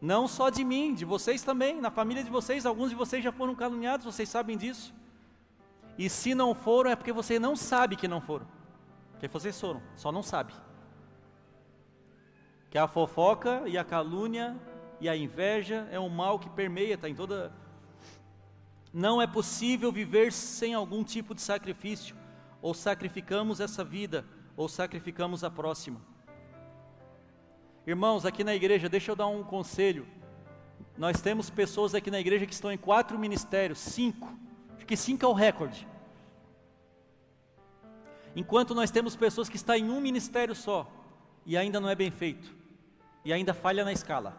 [0.00, 3.30] Não só de mim, de vocês também, na família de vocês, alguns de vocês já
[3.30, 4.92] foram caluniados, vocês sabem disso.
[5.96, 8.46] E se não foram, é porque você não sabe que não foram.
[9.12, 10.54] Porque vocês foram, só não sabe.
[12.70, 14.58] Que a fofoca e a calúnia
[14.98, 17.52] e a inveja é um mal que permeia, está em toda.
[18.92, 22.16] Não é possível viver sem algum tipo de sacrifício.
[22.62, 24.24] Ou sacrificamos essa vida,
[24.56, 26.11] ou sacrificamos a próxima.
[27.86, 30.06] Irmãos, aqui na igreja, deixa eu dar um conselho.
[30.96, 34.32] Nós temos pessoas aqui na igreja que estão em quatro ministérios, cinco.
[34.76, 35.88] Acho que cinco é o recorde.
[38.36, 40.90] Enquanto nós temos pessoas que estão em um ministério só
[41.44, 42.54] e ainda não é bem feito,
[43.24, 44.36] e ainda falha na escala.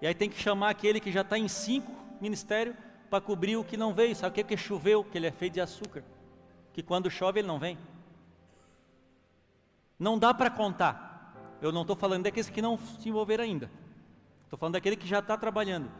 [0.00, 2.74] E aí tem que chamar aquele que já está em cinco ministérios
[3.10, 4.16] para cobrir o que não veio.
[4.16, 4.44] Sabe o que?
[4.44, 5.04] que choveu?
[5.04, 6.02] Que ele é feito de açúcar.
[6.72, 7.76] Que quando chove ele não vem.
[9.98, 11.09] Não dá para contar.
[11.60, 13.70] Eu não estou falando daqueles que não se envolveram ainda.
[14.44, 15.90] Estou falando daquele que já está trabalhando.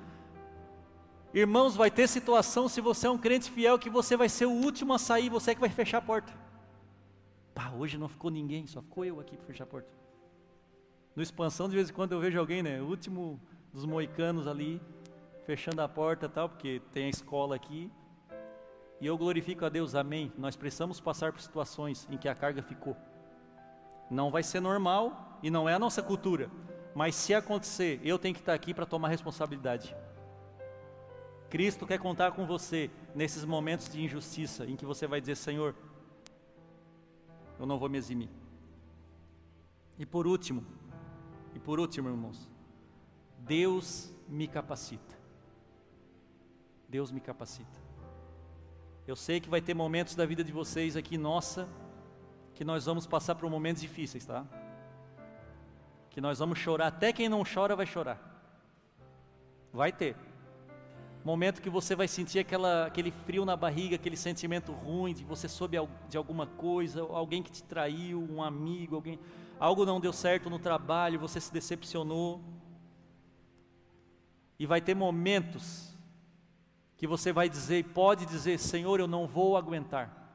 [1.33, 4.51] Irmãos, vai ter situação se você é um crente fiel que você vai ser o
[4.51, 6.33] último a sair, você é que vai fechar a porta.
[7.55, 9.89] Pá, hoje não ficou ninguém, só ficou eu aqui para fechar a porta.
[11.15, 12.81] No expansão, de vez em quando eu vejo alguém, né?
[12.81, 13.41] O último
[13.73, 14.81] dos moicanos ali,
[15.45, 17.93] fechando a porta tal, porque tem a escola aqui.
[19.01, 20.33] E eu glorifico a Deus, amém.
[20.37, 22.97] Nós precisamos passar por situações em que a carga ficou.
[24.11, 26.51] Não vai ser normal, e não é a nossa cultura.
[26.95, 29.95] Mas se acontecer, eu tenho que estar aqui para tomar responsabilidade.
[31.49, 35.75] Cristo quer contar com você nesses momentos de injustiça em que você vai dizer: Senhor,
[37.59, 38.31] eu não vou me eximir.
[39.99, 40.65] E por último,
[41.55, 42.49] e por último, irmãos,
[43.39, 45.19] Deus me capacita.
[46.89, 47.79] Deus me capacita.
[49.07, 51.69] Eu sei que vai ter momentos da vida de vocês aqui, nossa,
[52.55, 54.47] que nós vamos passar por momentos difíceis, tá?
[56.11, 58.19] Que nós vamos chorar, até quem não chora vai chorar.
[59.73, 60.17] Vai ter.
[61.25, 65.49] Momento que você vai sentir aquela, aquele frio na barriga, aquele sentimento ruim de você
[65.49, 65.77] soube
[66.09, 69.19] de alguma coisa, alguém que te traiu, um amigo, alguém.
[69.59, 72.43] algo não deu certo no trabalho, você se decepcionou.
[74.59, 75.95] E vai ter momentos
[76.97, 80.35] que você vai dizer pode dizer: Senhor, eu não vou aguentar.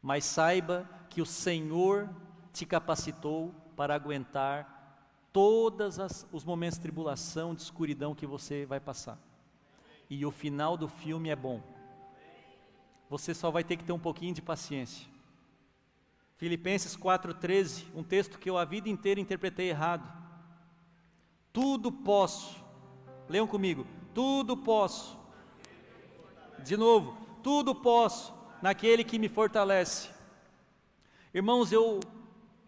[0.00, 2.08] Mas saiba que o Senhor
[2.52, 4.82] te capacitou para aguentar
[5.32, 5.98] todos
[6.30, 9.18] os momentos de tribulação, de escuridão que você vai passar.
[10.10, 11.62] E o final do filme é bom.
[13.08, 15.06] Você só vai ter que ter um pouquinho de paciência.
[16.36, 20.10] Filipenses 4,13, um texto que eu a vida inteira interpretei errado.
[21.52, 22.62] Tudo posso,
[23.28, 25.18] leiam comigo, tudo posso.
[26.64, 30.10] De novo, tudo posso naquele que me fortalece.
[31.32, 32.00] Irmãos, eu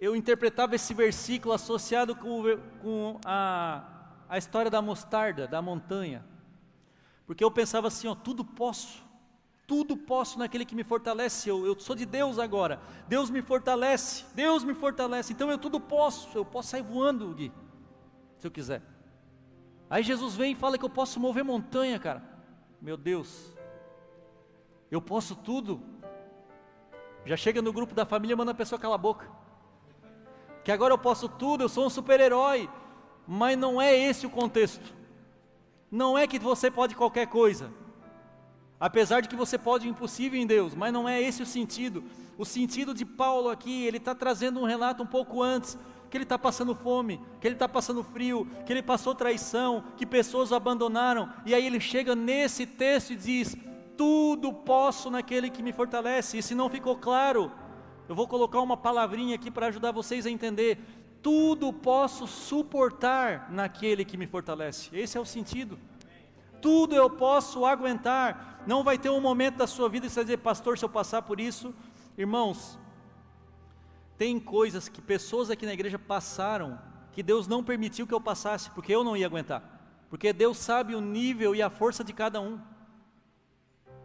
[0.01, 2.43] eu interpretava esse versículo associado com,
[2.83, 3.85] com a,
[4.29, 6.25] a história da mostarda, da montanha.
[7.27, 9.03] Porque eu pensava assim, ó, tudo posso,
[9.67, 11.49] tudo posso naquele que me fortalece.
[11.49, 12.81] Eu, eu sou de Deus agora.
[13.09, 15.33] Deus me fortalece, Deus me fortalece.
[15.33, 17.53] Então eu tudo posso, eu posso sair voando, Gui,
[18.39, 18.83] se eu quiser.
[19.89, 22.23] Aí Jesus vem e fala que eu posso mover montanha, cara.
[22.81, 23.55] Meu Deus,
[24.91, 25.81] eu posso tudo.
[27.25, 29.44] Já chega no grupo da família, manda a pessoa calar a boca
[30.65, 32.69] que agora eu posso tudo, eu sou um super-herói.
[33.27, 34.93] Mas não é esse o contexto.
[35.91, 37.71] Não é que você pode qualquer coisa.
[38.81, 42.03] Apesar de que você pode o impossível em Deus, mas não é esse o sentido.
[42.37, 45.79] O sentido de Paulo aqui, ele está trazendo um relato um pouco antes,
[46.11, 50.05] que ele está passando fome, que ele está passando frio, que ele passou traição, que
[50.05, 53.57] pessoas o abandonaram, e aí ele chega nesse texto e diz:
[53.97, 56.39] Tudo posso naquele que me fortalece.
[56.39, 57.51] E se não ficou claro,
[58.09, 60.79] eu vou colocar uma palavrinha aqui para ajudar vocês a entender.
[61.23, 64.91] Tudo posso suportar naquele que me fortalece.
[64.93, 65.79] Esse é o sentido.
[66.61, 68.63] Tudo eu posso aguentar.
[68.67, 70.89] Não vai ter um momento da sua vida que você vai dizer, pastor, se eu
[70.89, 71.75] passar por isso.
[72.17, 72.79] Irmãos,
[74.19, 76.79] tem coisas que pessoas aqui na igreja passaram
[77.13, 79.63] que Deus não permitiu que eu passasse, porque eu não ia aguentar.
[80.11, 82.61] Porque Deus sabe o nível e a força de cada um.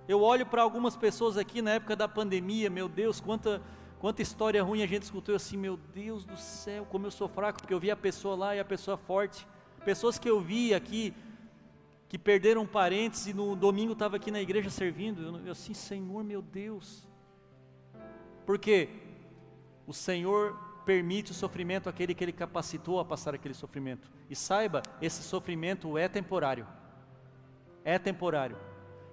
[0.07, 3.61] Eu olho para algumas pessoas aqui na época da pandemia, meu Deus, quanta
[3.99, 7.59] Quanta história ruim a gente escutou assim, meu Deus do céu, como eu sou fraco,
[7.59, 9.45] porque eu vi a pessoa lá e a pessoa forte.
[9.83, 11.13] Pessoas que eu vi aqui,
[12.07, 15.21] que perderam parentes e no domingo estava aqui na igreja servindo.
[15.21, 17.05] Eu, eu assim, Senhor meu Deus.
[18.45, 18.87] Porque
[19.85, 24.09] o Senhor permite o sofrimento àquele que Ele capacitou a passar aquele sofrimento.
[24.29, 26.65] E saiba, esse sofrimento é temporário.
[27.83, 28.68] É temporário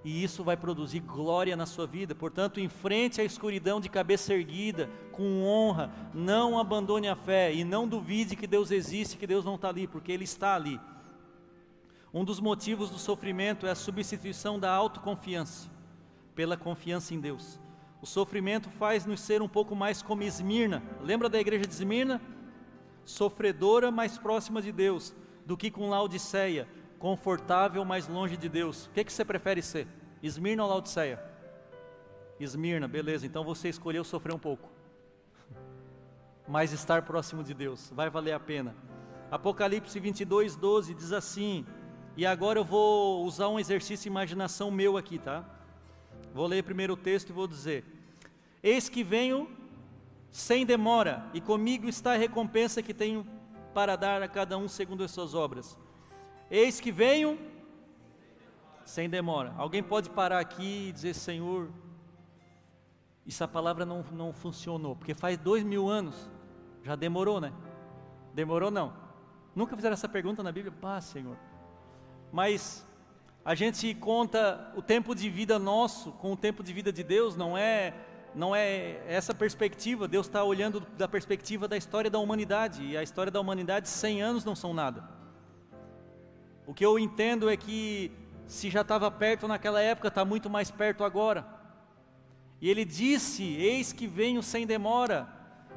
[0.07, 2.15] e isso vai produzir glória na sua vida.
[2.15, 7.89] Portanto, enfrente a escuridão de cabeça erguida, com honra, não abandone a fé e não
[7.89, 10.81] duvide que Deus existe, que Deus não está ali, porque Ele está ali.
[12.15, 15.69] Um dos motivos do sofrimento é a substituição da autoconfiança
[16.37, 17.59] pela confiança em Deus.
[18.01, 20.85] O sofrimento faz-nos ser um pouco mais como Esmirna.
[21.03, 22.23] Lembra da igreja de Esmirna?
[23.05, 25.13] Sofredora, mais próxima de Deus
[25.45, 26.69] do que com Laodiceia,
[27.01, 28.87] confortável, mas longe de Deus.
[28.87, 29.96] O que, que você prefere ser?
[30.23, 31.23] Esmirna ou Laodiceia?
[32.39, 34.69] Esmirna, beleza, então você escolheu sofrer um pouco.
[36.47, 38.75] Mas estar próximo de Deus, vai valer a pena.
[39.31, 41.67] Apocalipse 22, 12 diz assim,
[42.17, 45.45] e agora eu vou usar um exercício de imaginação meu aqui, tá?
[46.33, 47.85] Vou ler primeiro o texto e vou dizer:
[48.63, 49.49] Eis que venho
[50.31, 53.27] sem demora, e comigo está a recompensa que tenho
[53.75, 55.79] para dar a cada um segundo as suas obras.
[56.51, 57.39] Eis que venho
[58.87, 59.53] sem demora.
[59.59, 61.69] Alguém pode parar aqui e dizer, Senhor,
[63.27, 66.31] essa palavra não, não funcionou, porque faz dois mil anos,
[66.83, 67.53] já demorou, né?
[68.33, 68.93] Demorou não.
[69.55, 70.73] Nunca fizeram essa pergunta na Bíblia?
[70.81, 71.37] Pá, Senhor.
[72.31, 72.87] Mas
[73.45, 77.37] a gente conta o tempo de vida nosso com o tempo de vida de Deus,
[77.37, 77.95] não é
[78.35, 80.07] não é essa perspectiva.
[80.07, 84.23] Deus está olhando da perspectiva da história da humanidade e a história da humanidade 100
[84.23, 85.09] anos não são nada.
[86.67, 88.13] O que eu entendo é que
[88.47, 91.47] se já estava perto naquela época, está muito mais perto agora.
[92.61, 95.29] E ele disse: Eis que venho sem demora.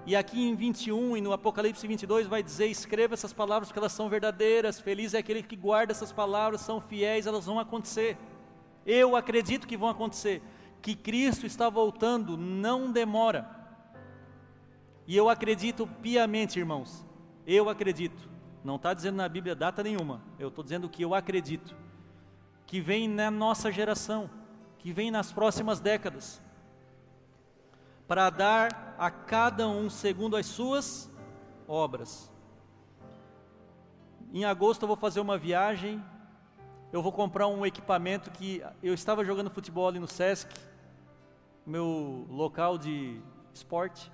[0.06, 3.92] E aqui em 21 e no Apocalipse 22 vai dizer: Escreva essas palavras porque elas
[3.92, 4.80] são verdadeiras.
[4.80, 8.18] Feliz é aquele que guarda essas palavras, são fiéis, elas vão acontecer.
[8.86, 10.42] Eu acredito que vão acontecer.
[10.82, 13.50] Que Cristo está voltando, não demora.
[15.06, 17.06] E eu acredito piamente, irmãos.
[17.46, 18.30] Eu acredito
[18.64, 20.22] não está dizendo na Bíblia data nenhuma.
[20.38, 21.76] Eu estou dizendo que eu acredito.
[22.70, 24.30] Que vem na nossa geração,
[24.78, 26.40] que vem nas próximas décadas,
[28.08, 31.12] para dar a cada um segundo as suas
[31.68, 32.32] obras.
[34.32, 36.00] Em agosto eu vou fazer uma viagem,
[36.94, 40.54] eu vou comprar um equipamento que eu estava jogando futebol ali no Sesc,
[41.66, 43.20] meu local de
[43.52, 44.12] esporte,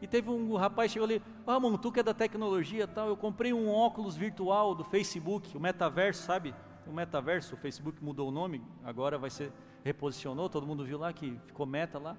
[0.00, 3.16] E teve um rapaz chegou ali, ah, mano, tu que é da tecnologia tal, eu
[3.16, 6.54] comprei um óculos virtual do Facebook, o metaverso, sabe?
[6.86, 9.52] O metaverso, o Facebook mudou o nome, agora vai ser,
[9.84, 12.16] reposicionou, todo mundo viu lá que ficou meta lá.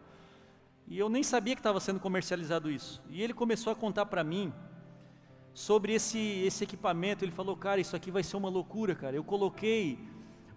[0.88, 3.02] E eu nem sabia que estava sendo comercializado isso.
[3.10, 4.54] E ele começou a contar para mim
[5.54, 7.26] sobre esse, esse equipamento.
[7.26, 9.16] Ele falou, cara, isso aqui vai ser uma loucura, cara.
[9.16, 10.00] Eu coloquei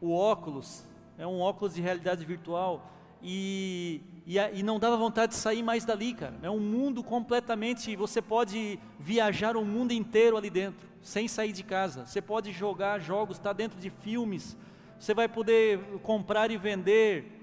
[0.01, 0.87] o óculos,
[1.19, 2.91] é um óculos de realidade virtual,
[3.23, 6.39] e, e, e, não dava vontade de sair mais dali, cara.
[6.43, 7.95] É um mundo completamente.
[7.97, 12.07] Você pode viajar o mundo inteiro ali dentro, sem sair de casa.
[12.07, 14.57] Você pode jogar jogos, está dentro de filmes.
[14.99, 17.37] Você vai poder comprar e vender.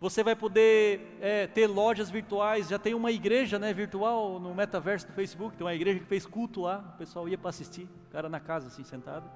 [0.00, 2.68] Você vai poder é, ter lojas virtuais.
[2.68, 5.56] Já tem uma igreja né, virtual no metaverso do Facebook.
[5.56, 6.92] Tem uma igreja que fez culto lá.
[6.94, 7.88] O pessoal ia para assistir.
[8.08, 9.30] O cara na casa, assim, sentado.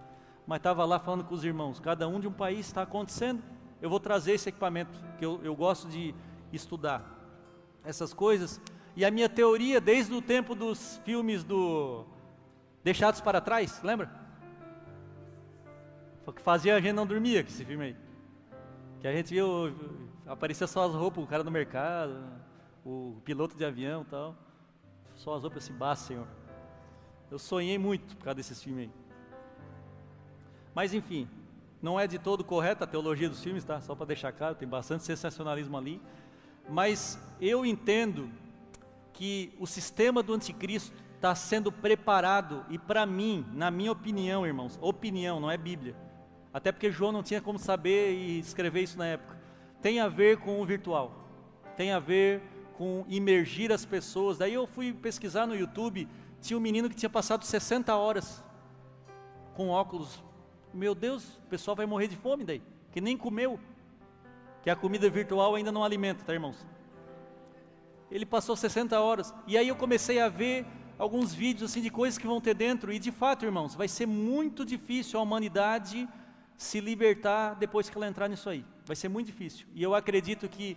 [0.47, 1.81] Mas estava lá falando com os irmãos.
[1.81, 3.43] Cada um de um país está acontecendo
[3.81, 6.15] eu vou trazer esse equipamento, que eu, eu gosto de
[6.53, 7.17] estudar
[7.85, 8.61] essas coisas.
[8.97, 12.05] E a minha teoria, desde o tempo dos filmes do
[12.89, 14.11] Deixados para Trás, lembra?
[16.25, 17.97] Foi que fazia a gente não dormia com esse filme aí.
[18.99, 19.75] Que a gente viu,
[20.27, 22.19] aparecia só as roupas, o cara no mercado,
[22.87, 24.35] o piloto de avião e tal.
[25.17, 26.27] Só as roupas assim, basta, Senhor.
[27.31, 28.91] Eu sonhei muito por causa desses filmes aí.
[30.75, 31.29] Mas enfim,
[31.83, 33.83] não é de todo correta a teologia dos filmes, tá?
[33.83, 36.01] Só para deixar claro, tem bastante sensacionalismo ali.
[36.67, 38.31] Mas eu entendo
[39.13, 44.79] que o sistema do anticristo está sendo preparado, e para mim, na minha opinião, irmãos,
[44.81, 45.97] opinião, não é Bíblia,
[46.55, 49.37] até porque João não tinha como saber e escrever isso na época,
[49.83, 51.13] tem a ver com o virtual,
[51.77, 52.41] tem a ver
[52.75, 54.39] com imergir as pessoas.
[54.39, 56.09] Daí eu fui pesquisar no YouTube,
[56.41, 58.43] tinha um menino que tinha passado 60 horas
[59.55, 60.23] com óculos
[60.73, 62.63] meu Deus, o pessoal vai morrer de fome daí,
[62.93, 63.59] que nem comeu,
[64.63, 66.65] que a comida virtual ainda não alimenta, tá irmãos?
[68.11, 70.67] Ele passou 60 horas, e aí eu comecei a ver
[70.99, 74.07] alguns vídeos assim de coisas que vão ter dentro, e de fato, irmãos, vai ser
[74.07, 76.09] muito difícil a humanidade
[76.57, 80.49] se libertar depois que ela entrar nisso aí, vai ser muito difícil, e eu acredito
[80.49, 80.77] que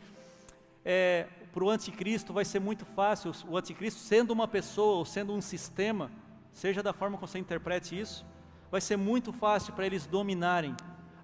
[0.85, 5.33] é, para o anticristo vai ser muito fácil, o anticristo sendo uma pessoa ou sendo
[5.33, 6.11] um sistema,
[6.53, 8.25] seja da forma como você interprete isso,
[8.69, 10.75] vai ser muito fácil para eles dominarem,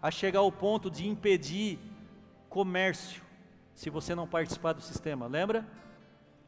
[0.01, 1.79] a chegar ao ponto de impedir
[2.49, 3.21] comércio,
[3.73, 5.27] se você não participar do sistema.
[5.27, 5.67] Lembra?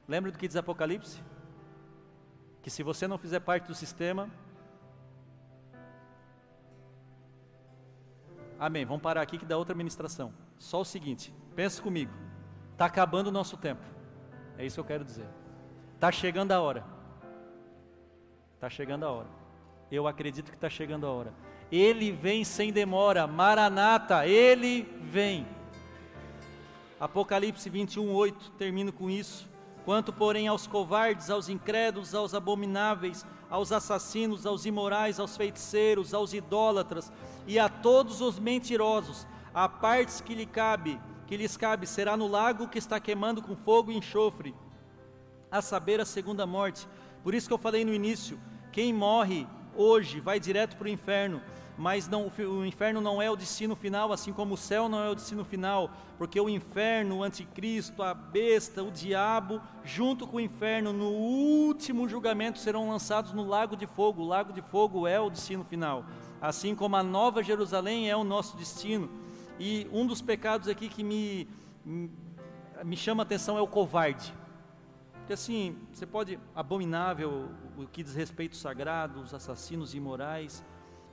[0.07, 1.21] Lembra do que diz Apocalipse?
[2.61, 4.29] Que se você não fizer parte do sistema.
[8.59, 8.85] Amém.
[8.85, 10.33] Vamos parar aqui que dá outra ministração.
[10.57, 12.11] Só o seguinte: pensa comigo.
[12.73, 13.83] Está acabando o nosso tempo.
[14.57, 15.27] É isso que eu quero dizer.
[15.95, 16.85] Está chegando a hora.
[18.55, 19.27] Está chegando a hora.
[19.91, 21.33] Eu acredito que está chegando a hora.
[21.71, 25.47] Ele vem sem demora, Maranata, ele vem.
[26.99, 29.47] Apocalipse 21, 8, termino com isso.
[29.85, 36.33] Quanto, porém, aos covardes, aos incrédulos, aos abomináveis, aos assassinos, aos imorais, aos feiticeiros, aos
[36.33, 37.11] idólatras
[37.47, 42.27] e a todos os mentirosos, a partes que lhe cabe, que lhes cabe, será no
[42.27, 44.53] lago que está queimando com fogo e enxofre,
[45.51, 46.87] a saber a segunda morte.
[47.23, 48.39] Por isso que eu falei no início,
[48.71, 51.41] quem morre hoje vai direto para o inferno,
[51.79, 55.09] mas não, o inferno não é o destino final, assim como o céu não é
[55.09, 60.41] o destino final, porque o inferno, o anticristo, a besta, o diabo, junto com o
[60.41, 64.23] inferno, no último julgamento serão lançados no lago de fogo.
[64.23, 66.03] O lago de fogo é o destino final,
[66.41, 69.09] assim como a nova Jerusalém é o nosso destino.
[69.57, 71.47] E um dos pecados aqui que me,
[72.83, 74.33] me chama a atenção é o covarde.
[75.13, 80.61] Porque assim, você pode, abominável o que diz respeito sagrado, os assassinos imorais,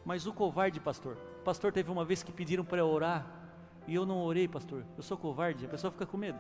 [0.07, 1.19] mas o covarde, pastor.
[1.45, 3.27] Pastor, teve uma vez que pediram para orar,
[3.87, 4.87] e eu não orei, pastor.
[4.97, 6.39] Eu sou covarde, a pessoa fica com medo.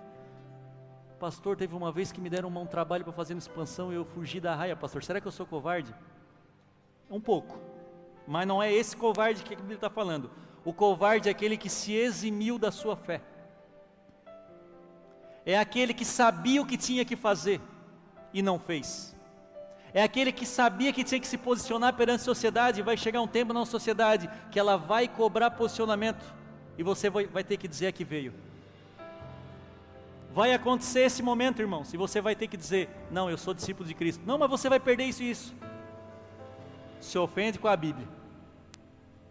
[1.21, 4.05] Pastor, teve uma vez que me deram um trabalho para fazer uma expansão e eu
[4.07, 5.05] fugi da raia, pastor.
[5.05, 5.95] Será que eu sou covarde?
[7.11, 7.59] Um pouco.
[8.27, 10.31] Mas não é esse covarde que Bíblia está falando.
[10.64, 13.21] O covarde é aquele que se eximiu da sua fé
[15.47, 17.61] é aquele que sabia o que tinha que fazer
[18.35, 19.16] e não fez.
[19.97, 23.26] É aquele que sabia que tinha que se posicionar perante a sociedade, vai chegar um
[23.26, 26.22] tempo na sociedade que ela vai cobrar posicionamento
[26.76, 28.34] e você vai, vai ter que dizer a que veio.
[30.34, 33.88] Vai acontecer esse momento, irmãos, e você vai ter que dizer: Não, eu sou discípulo
[33.88, 34.22] de Cristo.
[34.26, 35.55] Não, mas você vai perder isso e isso.
[37.01, 38.07] Se ofende com a Bíblia.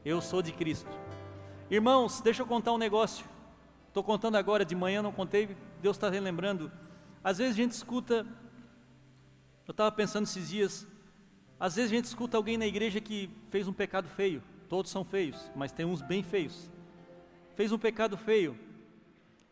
[0.03, 0.89] Eu sou de Cristo.
[1.69, 3.23] Irmãos, deixa eu contar um negócio.
[3.89, 6.71] Estou contando agora, de manhã não contei, Deus está relembrando.
[7.23, 8.25] Às vezes a gente escuta,
[9.67, 10.87] eu estava pensando esses dias,
[11.59, 15.03] às vezes a gente escuta alguém na igreja que fez um pecado feio, todos são
[15.03, 16.69] feios, mas tem uns bem feios.
[17.55, 18.57] Fez um pecado feio,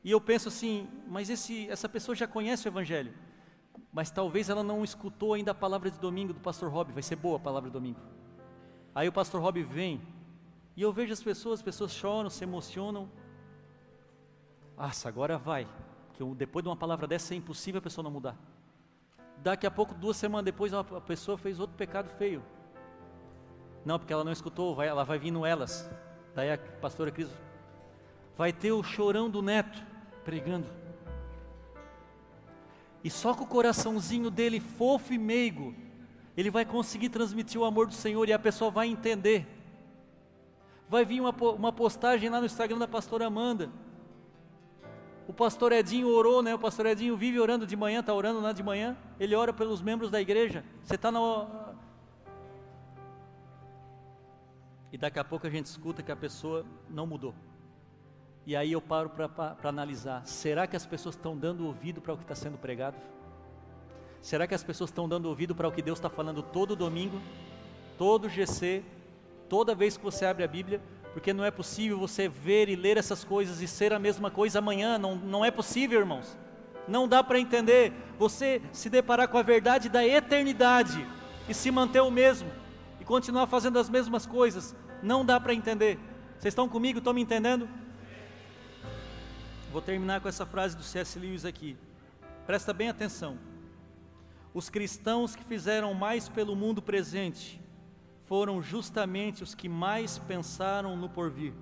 [0.03, 3.13] e eu penso assim, mas esse, essa pessoa já conhece o Evangelho,
[3.91, 7.15] mas talvez ela não escutou ainda a palavra de domingo do pastor Rob, vai ser
[7.15, 7.99] boa a palavra de domingo.
[8.93, 10.01] Aí o pastor Rob vem,
[10.75, 13.09] e eu vejo as pessoas, as pessoas choram, se emocionam.
[14.75, 15.67] Nossa, agora vai.
[16.13, 18.37] Que depois de uma palavra dessa é impossível a pessoa não mudar.
[19.37, 22.41] Daqui a pouco, duas semanas depois, a pessoa fez outro pecado feio.
[23.85, 25.89] Não, porque ela não escutou, vai, ela vai vindo elas.
[26.33, 27.29] Daí a pastora Cris
[28.37, 29.83] vai ter o chorão do neto
[30.23, 30.67] pregando.
[33.03, 35.75] E só com o coraçãozinho dele fofo e meigo,
[36.37, 39.45] ele vai conseguir transmitir o amor do Senhor e a pessoa vai entender.
[40.89, 43.69] Vai vir uma, uma postagem lá no Instagram da pastora Amanda.
[45.27, 46.53] O pastor Edinho orou, né?
[46.53, 48.97] O pastor Edinho vive orando de manhã, está orando lá de manhã.
[49.19, 50.63] Ele ora pelos membros da igreja.
[50.83, 51.73] Você está na.
[54.91, 57.33] E daqui a pouco a gente escuta que a pessoa não mudou.
[58.45, 62.17] E aí eu paro para analisar: será que as pessoas estão dando ouvido para o
[62.17, 62.97] que está sendo pregado?
[64.21, 67.21] Será que as pessoas estão dando ouvido para o que Deus está falando todo domingo,
[67.97, 68.83] todo GC,
[69.49, 70.81] toda vez que você abre a Bíblia?
[71.13, 74.59] Porque não é possível você ver e ler essas coisas e ser a mesma coisa
[74.59, 76.37] amanhã, não, não é possível, irmãos.
[76.87, 77.93] Não dá para entender.
[78.17, 81.05] Você se deparar com a verdade da eternidade
[81.47, 82.49] e se manter o mesmo
[82.99, 85.99] e continuar fazendo as mesmas coisas, não dá para entender.
[86.39, 86.97] Vocês estão comigo?
[86.97, 87.69] Estão me entendendo?
[89.71, 91.17] Vou terminar com essa frase do C.S.
[91.17, 91.77] Lewis aqui.
[92.45, 93.37] Presta bem atenção.
[94.53, 97.62] Os cristãos que fizeram mais pelo mundo presente
[98.33, 101.53] foram justamente os que mais pensaram no porvir.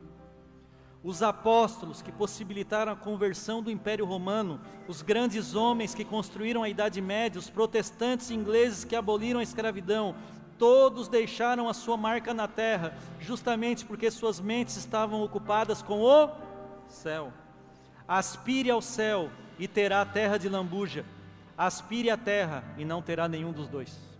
[1.03, 4.57] Os apóstolos que possibilitaram a conversão do Império Romano,
[4.87, 10.15] os grandes homens que construíram a Idade Média, os protestantes ingleses que aboliram a escravidão,
[10.57, 16.29] todos deixaram a sua marca na terra, justamente porque suas mentes estavam ocupadas com o
[16.87, 17.33] céu.
[18.07, 21.03] Aspire ao céu e terá a terra de lambuja.
[21.57, 24.10] Aspire à terra e não terá nenhum dos dois.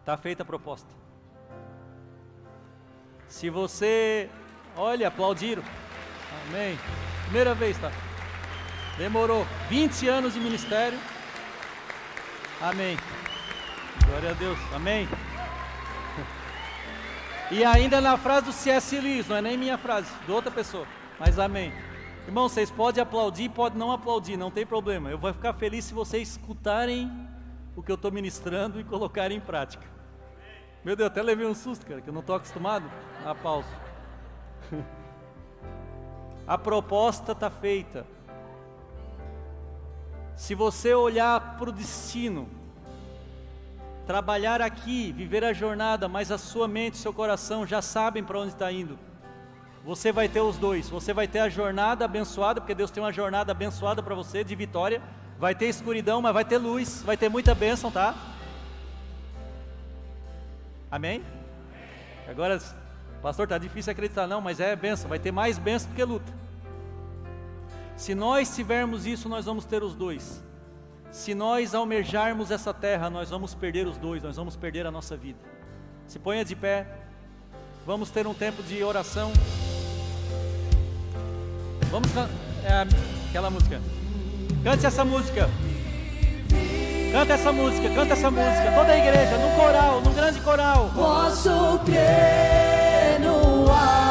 [0.00, 0.88] Está feita a proposta.
[3.28, 4.28] Se você,
[4.76, 5.62] olha, aplaudiram.
[6.48, 6.78] Amém.
[7.24, 7.92] Primeira vez, tá?
[8.98, 10.98] Demorou 20 anos de ministério.
[12.60, 12.96] Amém.
[14.06, 14.58] Glória a Deus.
[14.74, 15.08] Amém.
[17.50, 18.98] E ainda na frase do C.S.
[19.00, 20.86] Lewis, não é nem minha frase, de outra pessoa.
[21.18, 21.72] Mas amém.
[22.26, 25.10] Irmão, vocês podem aplaudir, podem não aplaudir, não tem problema.
[25.10, 27.10] Eu vou ficar feliz se vocês escutarem
[27.76, 29.86] o que eu estou ministrando e colocarem em prática.
[30.84, 32.90] Meu Deus, até levei um susto, cara, que eu não estou acostumado
[33.24, 33.68] a pausa.
[36.46, 38.04] A proposta está feita.
[40.34, 42.48] Se você olhar para o destino,
[44.04, 48.48] trabalhar aqui, viver a jornada, mas a sua mente, seu coração já sabem para onde
[48.48, 48.98] está indo.
[49.84, 50.88] Você vai ter os dois.
[50.88, 54.56] Você vai ter a jornada abençoada, porque Deus tem uma jornada abençoada para você de
[54.56, 55.00] vitória.
[55.40, 58.14] Vai ter escuridão, mas vai ter luz, vai ter muita bênção, tá?
[60.90, 61.24] Amém?
[62.28, 62.60] Agora,
[63.22, 65.08] pastor, tá difícil acreditar, não, mas é bênção.
[65.08, 66.30] Vai ter mais bênção do que luta.
[67.96, 70.44] Se nós tivermos isso, nós vamos ter os dois.
[71.10, 75.16] Se nós almejarmos essa terra, nós vamos perder os dois, nós vamos perder a nossa
[75.16, 75.38] vida.
[76.06, 76.86] Se ponha de pé,
[77.86, 79.32] vamos ter um tempo de oração.
[81.90, 82.86] Vamos é,
[83.30, 83.80] aquela música.
[84.62, 85.48] Cante essa música.
[87.12, 88.72] Canta essa música, canta essa música.
[88.74, 90.90] Toda a igreja, num coral, num grande coral.
[90.94, 94.09] Posso crer no amanhã.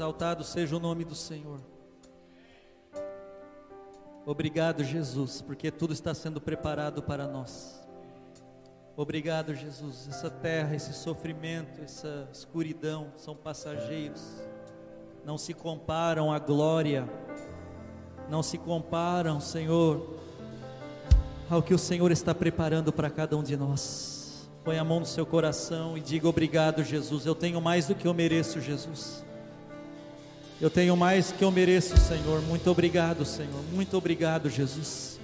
[0.00, 1.60] Exaltado seja o nome do Senhor.
[4.24, 7.86] Obrigado, Jesus, porque tudo está sendo preparado para nós.
[8.96, 10.08] Obrigado, Jesus.
[10.08, 14.22] Essa terra, esse sofrimento, essa escuridão são passageiros.
[15.22, 17.06] Não se comparam à glória.
[18.30, 20.18] Não se comparam, Senhor,
[21.50, 24.48] ao que o Senhor está preparando para cada um de nós.
[24.64, 27.26] Põe a mão no seu coração e diga obrigado, Jesus.
[27.26, 29.28] Eu tenho mais do que eu mereço, Jesus.
[30.60, 32.42] Eu tenho mais que eu mereço, Senhor.
[32.42, 33.62] Muito obrigado, Senhor.
[33.72, 35.18] Muito obrigado, Jesus.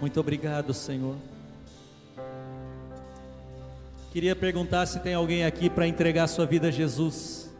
[0.00, 1.16] Muito obrigado, Senhor.
[4.12, 7.50] Queria perguntar se tem alguém aqui para entregar sua vida a Jesus.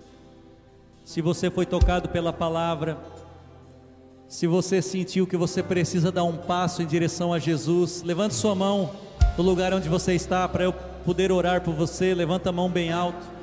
[1.05, 2.97] Se você foi tocado pela palavra,
[4.28, 8.55] se você sentiu que você precisa dar um passo em direção a Jesus, levante sua
[8.55, 8.93] mão
[9.37, 10.72] no lugar onde você está para eu
[11.05, 12.14] poder orar por você.
[12.14, 13.39] Levanta a mão bem alto.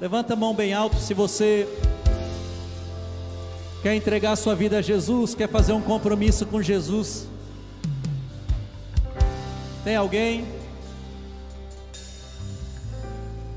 [0.00, 1.68] Levanta a mão bem alto se você
[3.82, 7.28] quer entregar sua vida a Jesus, quer fazer um compromisso com Jesus.
[9.84, 10.46] Tem alguém?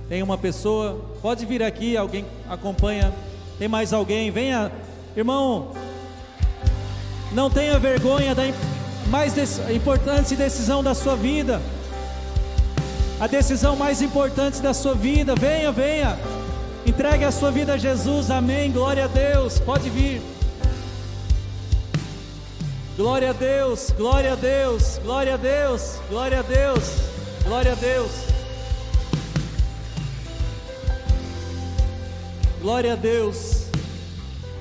[0.09, 0.99] Tem uma pessoa?
[1.21, 3.13] Pode vir aqui, alguém acompanha.
[3.57, 4.29] Tem mais alguém?
[4.29, 4.69] Venha,
[5.15, 5.71] irmão.
[7.31, 8.43] Não tenha vergonha da
[9.07, 9.33] mais
[9.69, 11.61] importante decisão da sua vida
[13.23, 15.33] a decisão mais importante da sua vida.
[15.33, 16.17] Venha, venha.
[16.85, 18.29] Entregue a sua vida a Jesus.
[18.29, 18.71] Amém.
[18.71, 19.59] Glória a Deus.
[19.59, 20.21] Pode vir.
[22.95, 23.91] Glória a Deus.
[23.91, 24.99] Glória a Deus.
[25.03, 25.99] Glória a Deus.
[26.09, 26.83] Glória a Deus.
[27.43, 28.11] Glória a Deus.
[32.61, 33.65] Glória a Deus.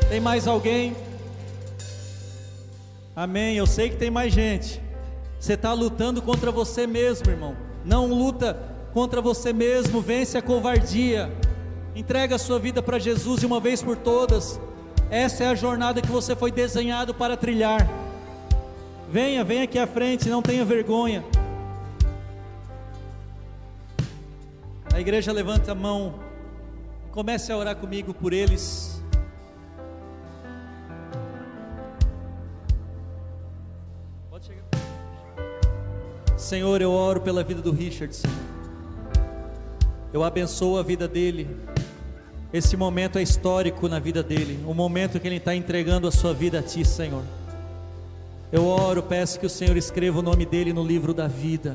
[0.09, 0.97] Tem mais alguém?
[3.15, 3.57] Amém.
[3.57, 4.81] Eu sei que tem mais gente.
[5.39, 8.57] Você está lutando contra você mesmo, irmão não luta
[8.93, 11.31] contra você mesmo, vence a covardia,
[11.95, 14.61] entrega a sua vida para Jesus de uma vez por todas.
[15.11, 17.87] Essa é a jornada que você foi desenhado para trilhar.
[19.11, 21.25] Venha, venha aqui à frente, não tenha vergonha.
[24.93, 26.15] A igreja levanta a mão,
[27.11, 28.93] comece a orar comigo por eles.
[36.37, 38.37] Senhor, eu oro pela vida do Richard, Senhor.
[40.13, 41.49] Eu abençoo a vida dele.
[42.53, 46.35] Esse momento é histórico na vida dele, o momento que ele está entregando a sua
[46.35, 47.23] vida a Ti, Senhor.
[48.53, 51.75] Eu oro, peço que o Senhor escreva o nome dele no livro da vida.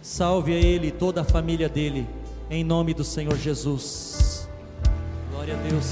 [0.00, 2.06] Salve a ele e toda a família dele,
[2.48, 4.48] em nome do Senhor Jesus.
[5.32, 5.88] Glória a Deus.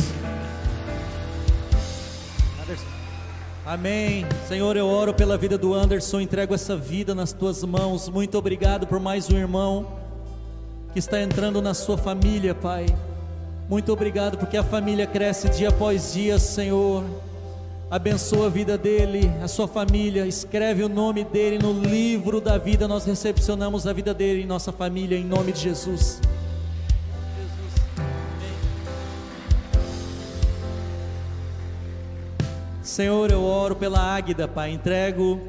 [3.66, 4.24] Amém.
[4.46, 8.08] Senhor, eu oro pela vida do Anderson, entrego essa vida nas tuas mãos.
[8.08, 9.98] Muito obrigado por mais um irmão
[10.92, 12.86] que está entrando na sua família, Pai.
[13.68, 17.02] Muito obrigado porque a família cresce dia após dia, Senhor.
[17.90, 22.86] Abençoa a vida dele, a sua família, escreve o nome dele no livro da vida.
[22.86, 26.20] Nós recepcionamos a vida dele em nossa família, em nome de Jesus.
[32.82, 35.40] Senhor, eu oro pela Águida, Pai, entrego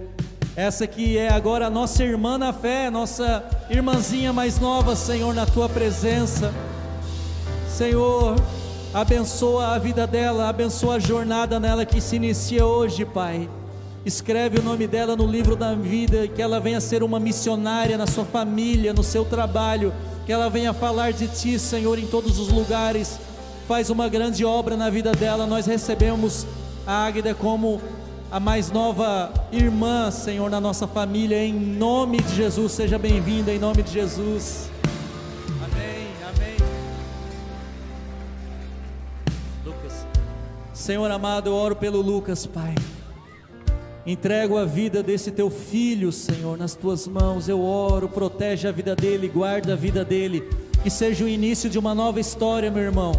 [0.55, 5.45] essa que é agora a nossa irmã na fé, nossa irmãzinha mais nova, Senhor, na
[5.45, 6.51] tua presença.
[7.77, 8.35] Senhor,
[8.91, 13.47] abençoa a vida dela, abençoa a jornada nela que se inicia hoje, Pai.
[14.03, 18.07] Escreve o nome dela no livro da vida, que ela venha ser uma missionária na
[18.07, 19.93] sua família, no seu trabalho,
[20.25, 23.19] que ela venha falar de Ti, Senhor, em todos os lugares.
[23.67, 25.45] Faz uma grande obra na vida dela.
[25.45, 26.47] Nós recebemos
[26.87, 27.79] a Águida como
[28.31, 32.71] a mais nova irmã, Senhor, na nossa família, em nome de Jesus.
[32.71, 34.67] Seja bem-vinda, em nome de Jesus.
[40.87, 42.73] Senhor amado, eu oro pelo Lucas, Pai.
[44.05, 47.49] Entrego a vida desse teu filho, Senhor, nas tuas mãos.
[47.49, 50.47] Eu oro, protege a vida dele, guarda a vida dele.
[50.81, 53.11] Que seja o início de uma nova história, meu irmão.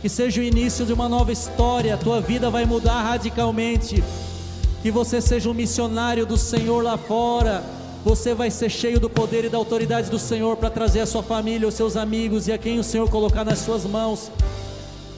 [0.00, 1.94] Que seja o início de uma nova história.
[1.94, 4.00] A tua vida vai mudar radicalmente
[4.80, 7.64] que você seja um missionário do Senhor lá fora.
[8.04, 11.24] Você vai ser cheio do poder e da autoridade do Senhor para trazer a sua
[11.24, 14.30] família, os seus amigos e a quem o Senhor colocar nas suas mãos.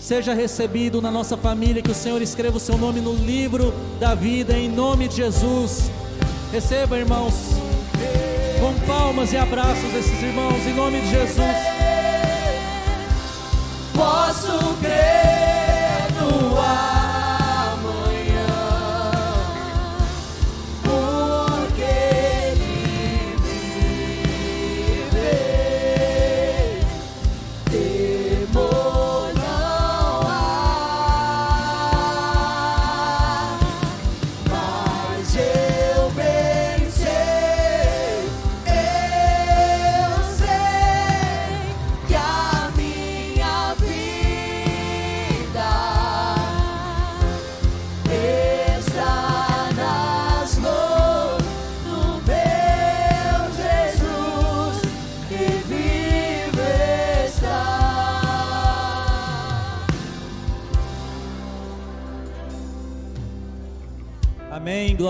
[0.01, 4.15] Seja recebido na nossa família, que o Senhor escreva o seu nome no livro da
[4.15, 5.91] vida, em nome de Jesus.
[6.51, 7.35] Receba, irmãos,
[8.61, 11.57] com palmas e abraços esses irmãos, em nome de Jesus.
[13.95, 15.40] Posso crer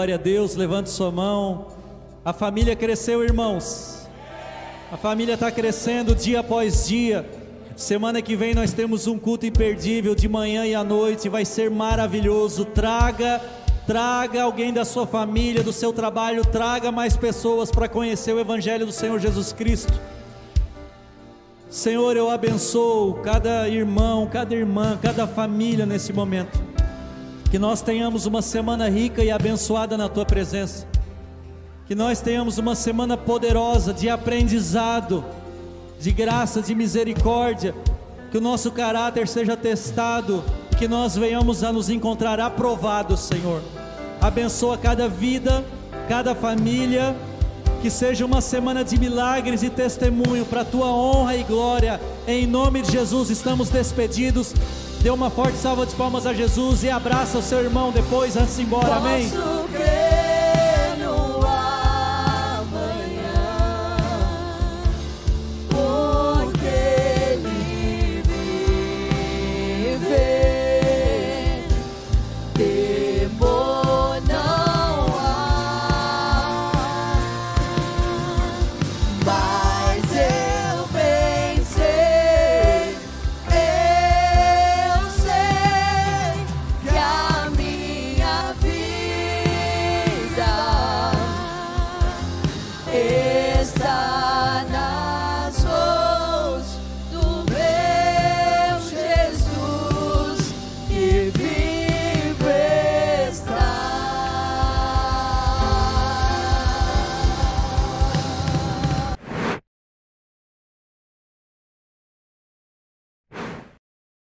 [0.00, 1.66] glória a Deus, levante sua mão.
[2.24, 4.08] A família cresceu, irmãos.
[4.90, 7.28] A família está crescendo dia após dia.
[7.76, 11.70] Semana que vem nós temos um culto imperdível de manhã e à noite, vai ser
[11.70, 12.64] maravilhoso.
[12.64, 13.42] Traga,
[13.86, 18.86] traga alguém da sua família, do seu trabalho, traga mais pessoas para conhecer o Evangelho
[18.86, 19.92] do Senhor Jesus Cristo.
[21.68, 26.69] Senhor, eu abençoo cada irmão, cada irmã, cada família nesse momento.
[27.50, 30.86] Que nós tenhamos uma semana rica e abençoada na tua presença.
[31.84, 35.24] Que nós tenhamos uma semana poderosa de aprendizado,
[35.98, 37.74] de graça, de misericórdia.
[38.30, 40.44] Que o nosso caráter seja testado,
[40.78, 43.60] que nós venhamos a nos encontrar aprovados, Senhor.
[44.20, 45.64] Abençoa cada vida,
[46.08, 47.16] cada família.
[47.82, 52.00] Que seja uma semana de milagres e testemunho para a tua honra e glória.
[52.28, 54.54] Em nome de Jesus, estamos despedidos.
[55.02, 58.56] Dê uma forte salva de palmas a Jesus e abraça o seu irmão depois antes
[58.56, 58.96] de ir embora.
[58.96, 59.30] Amém.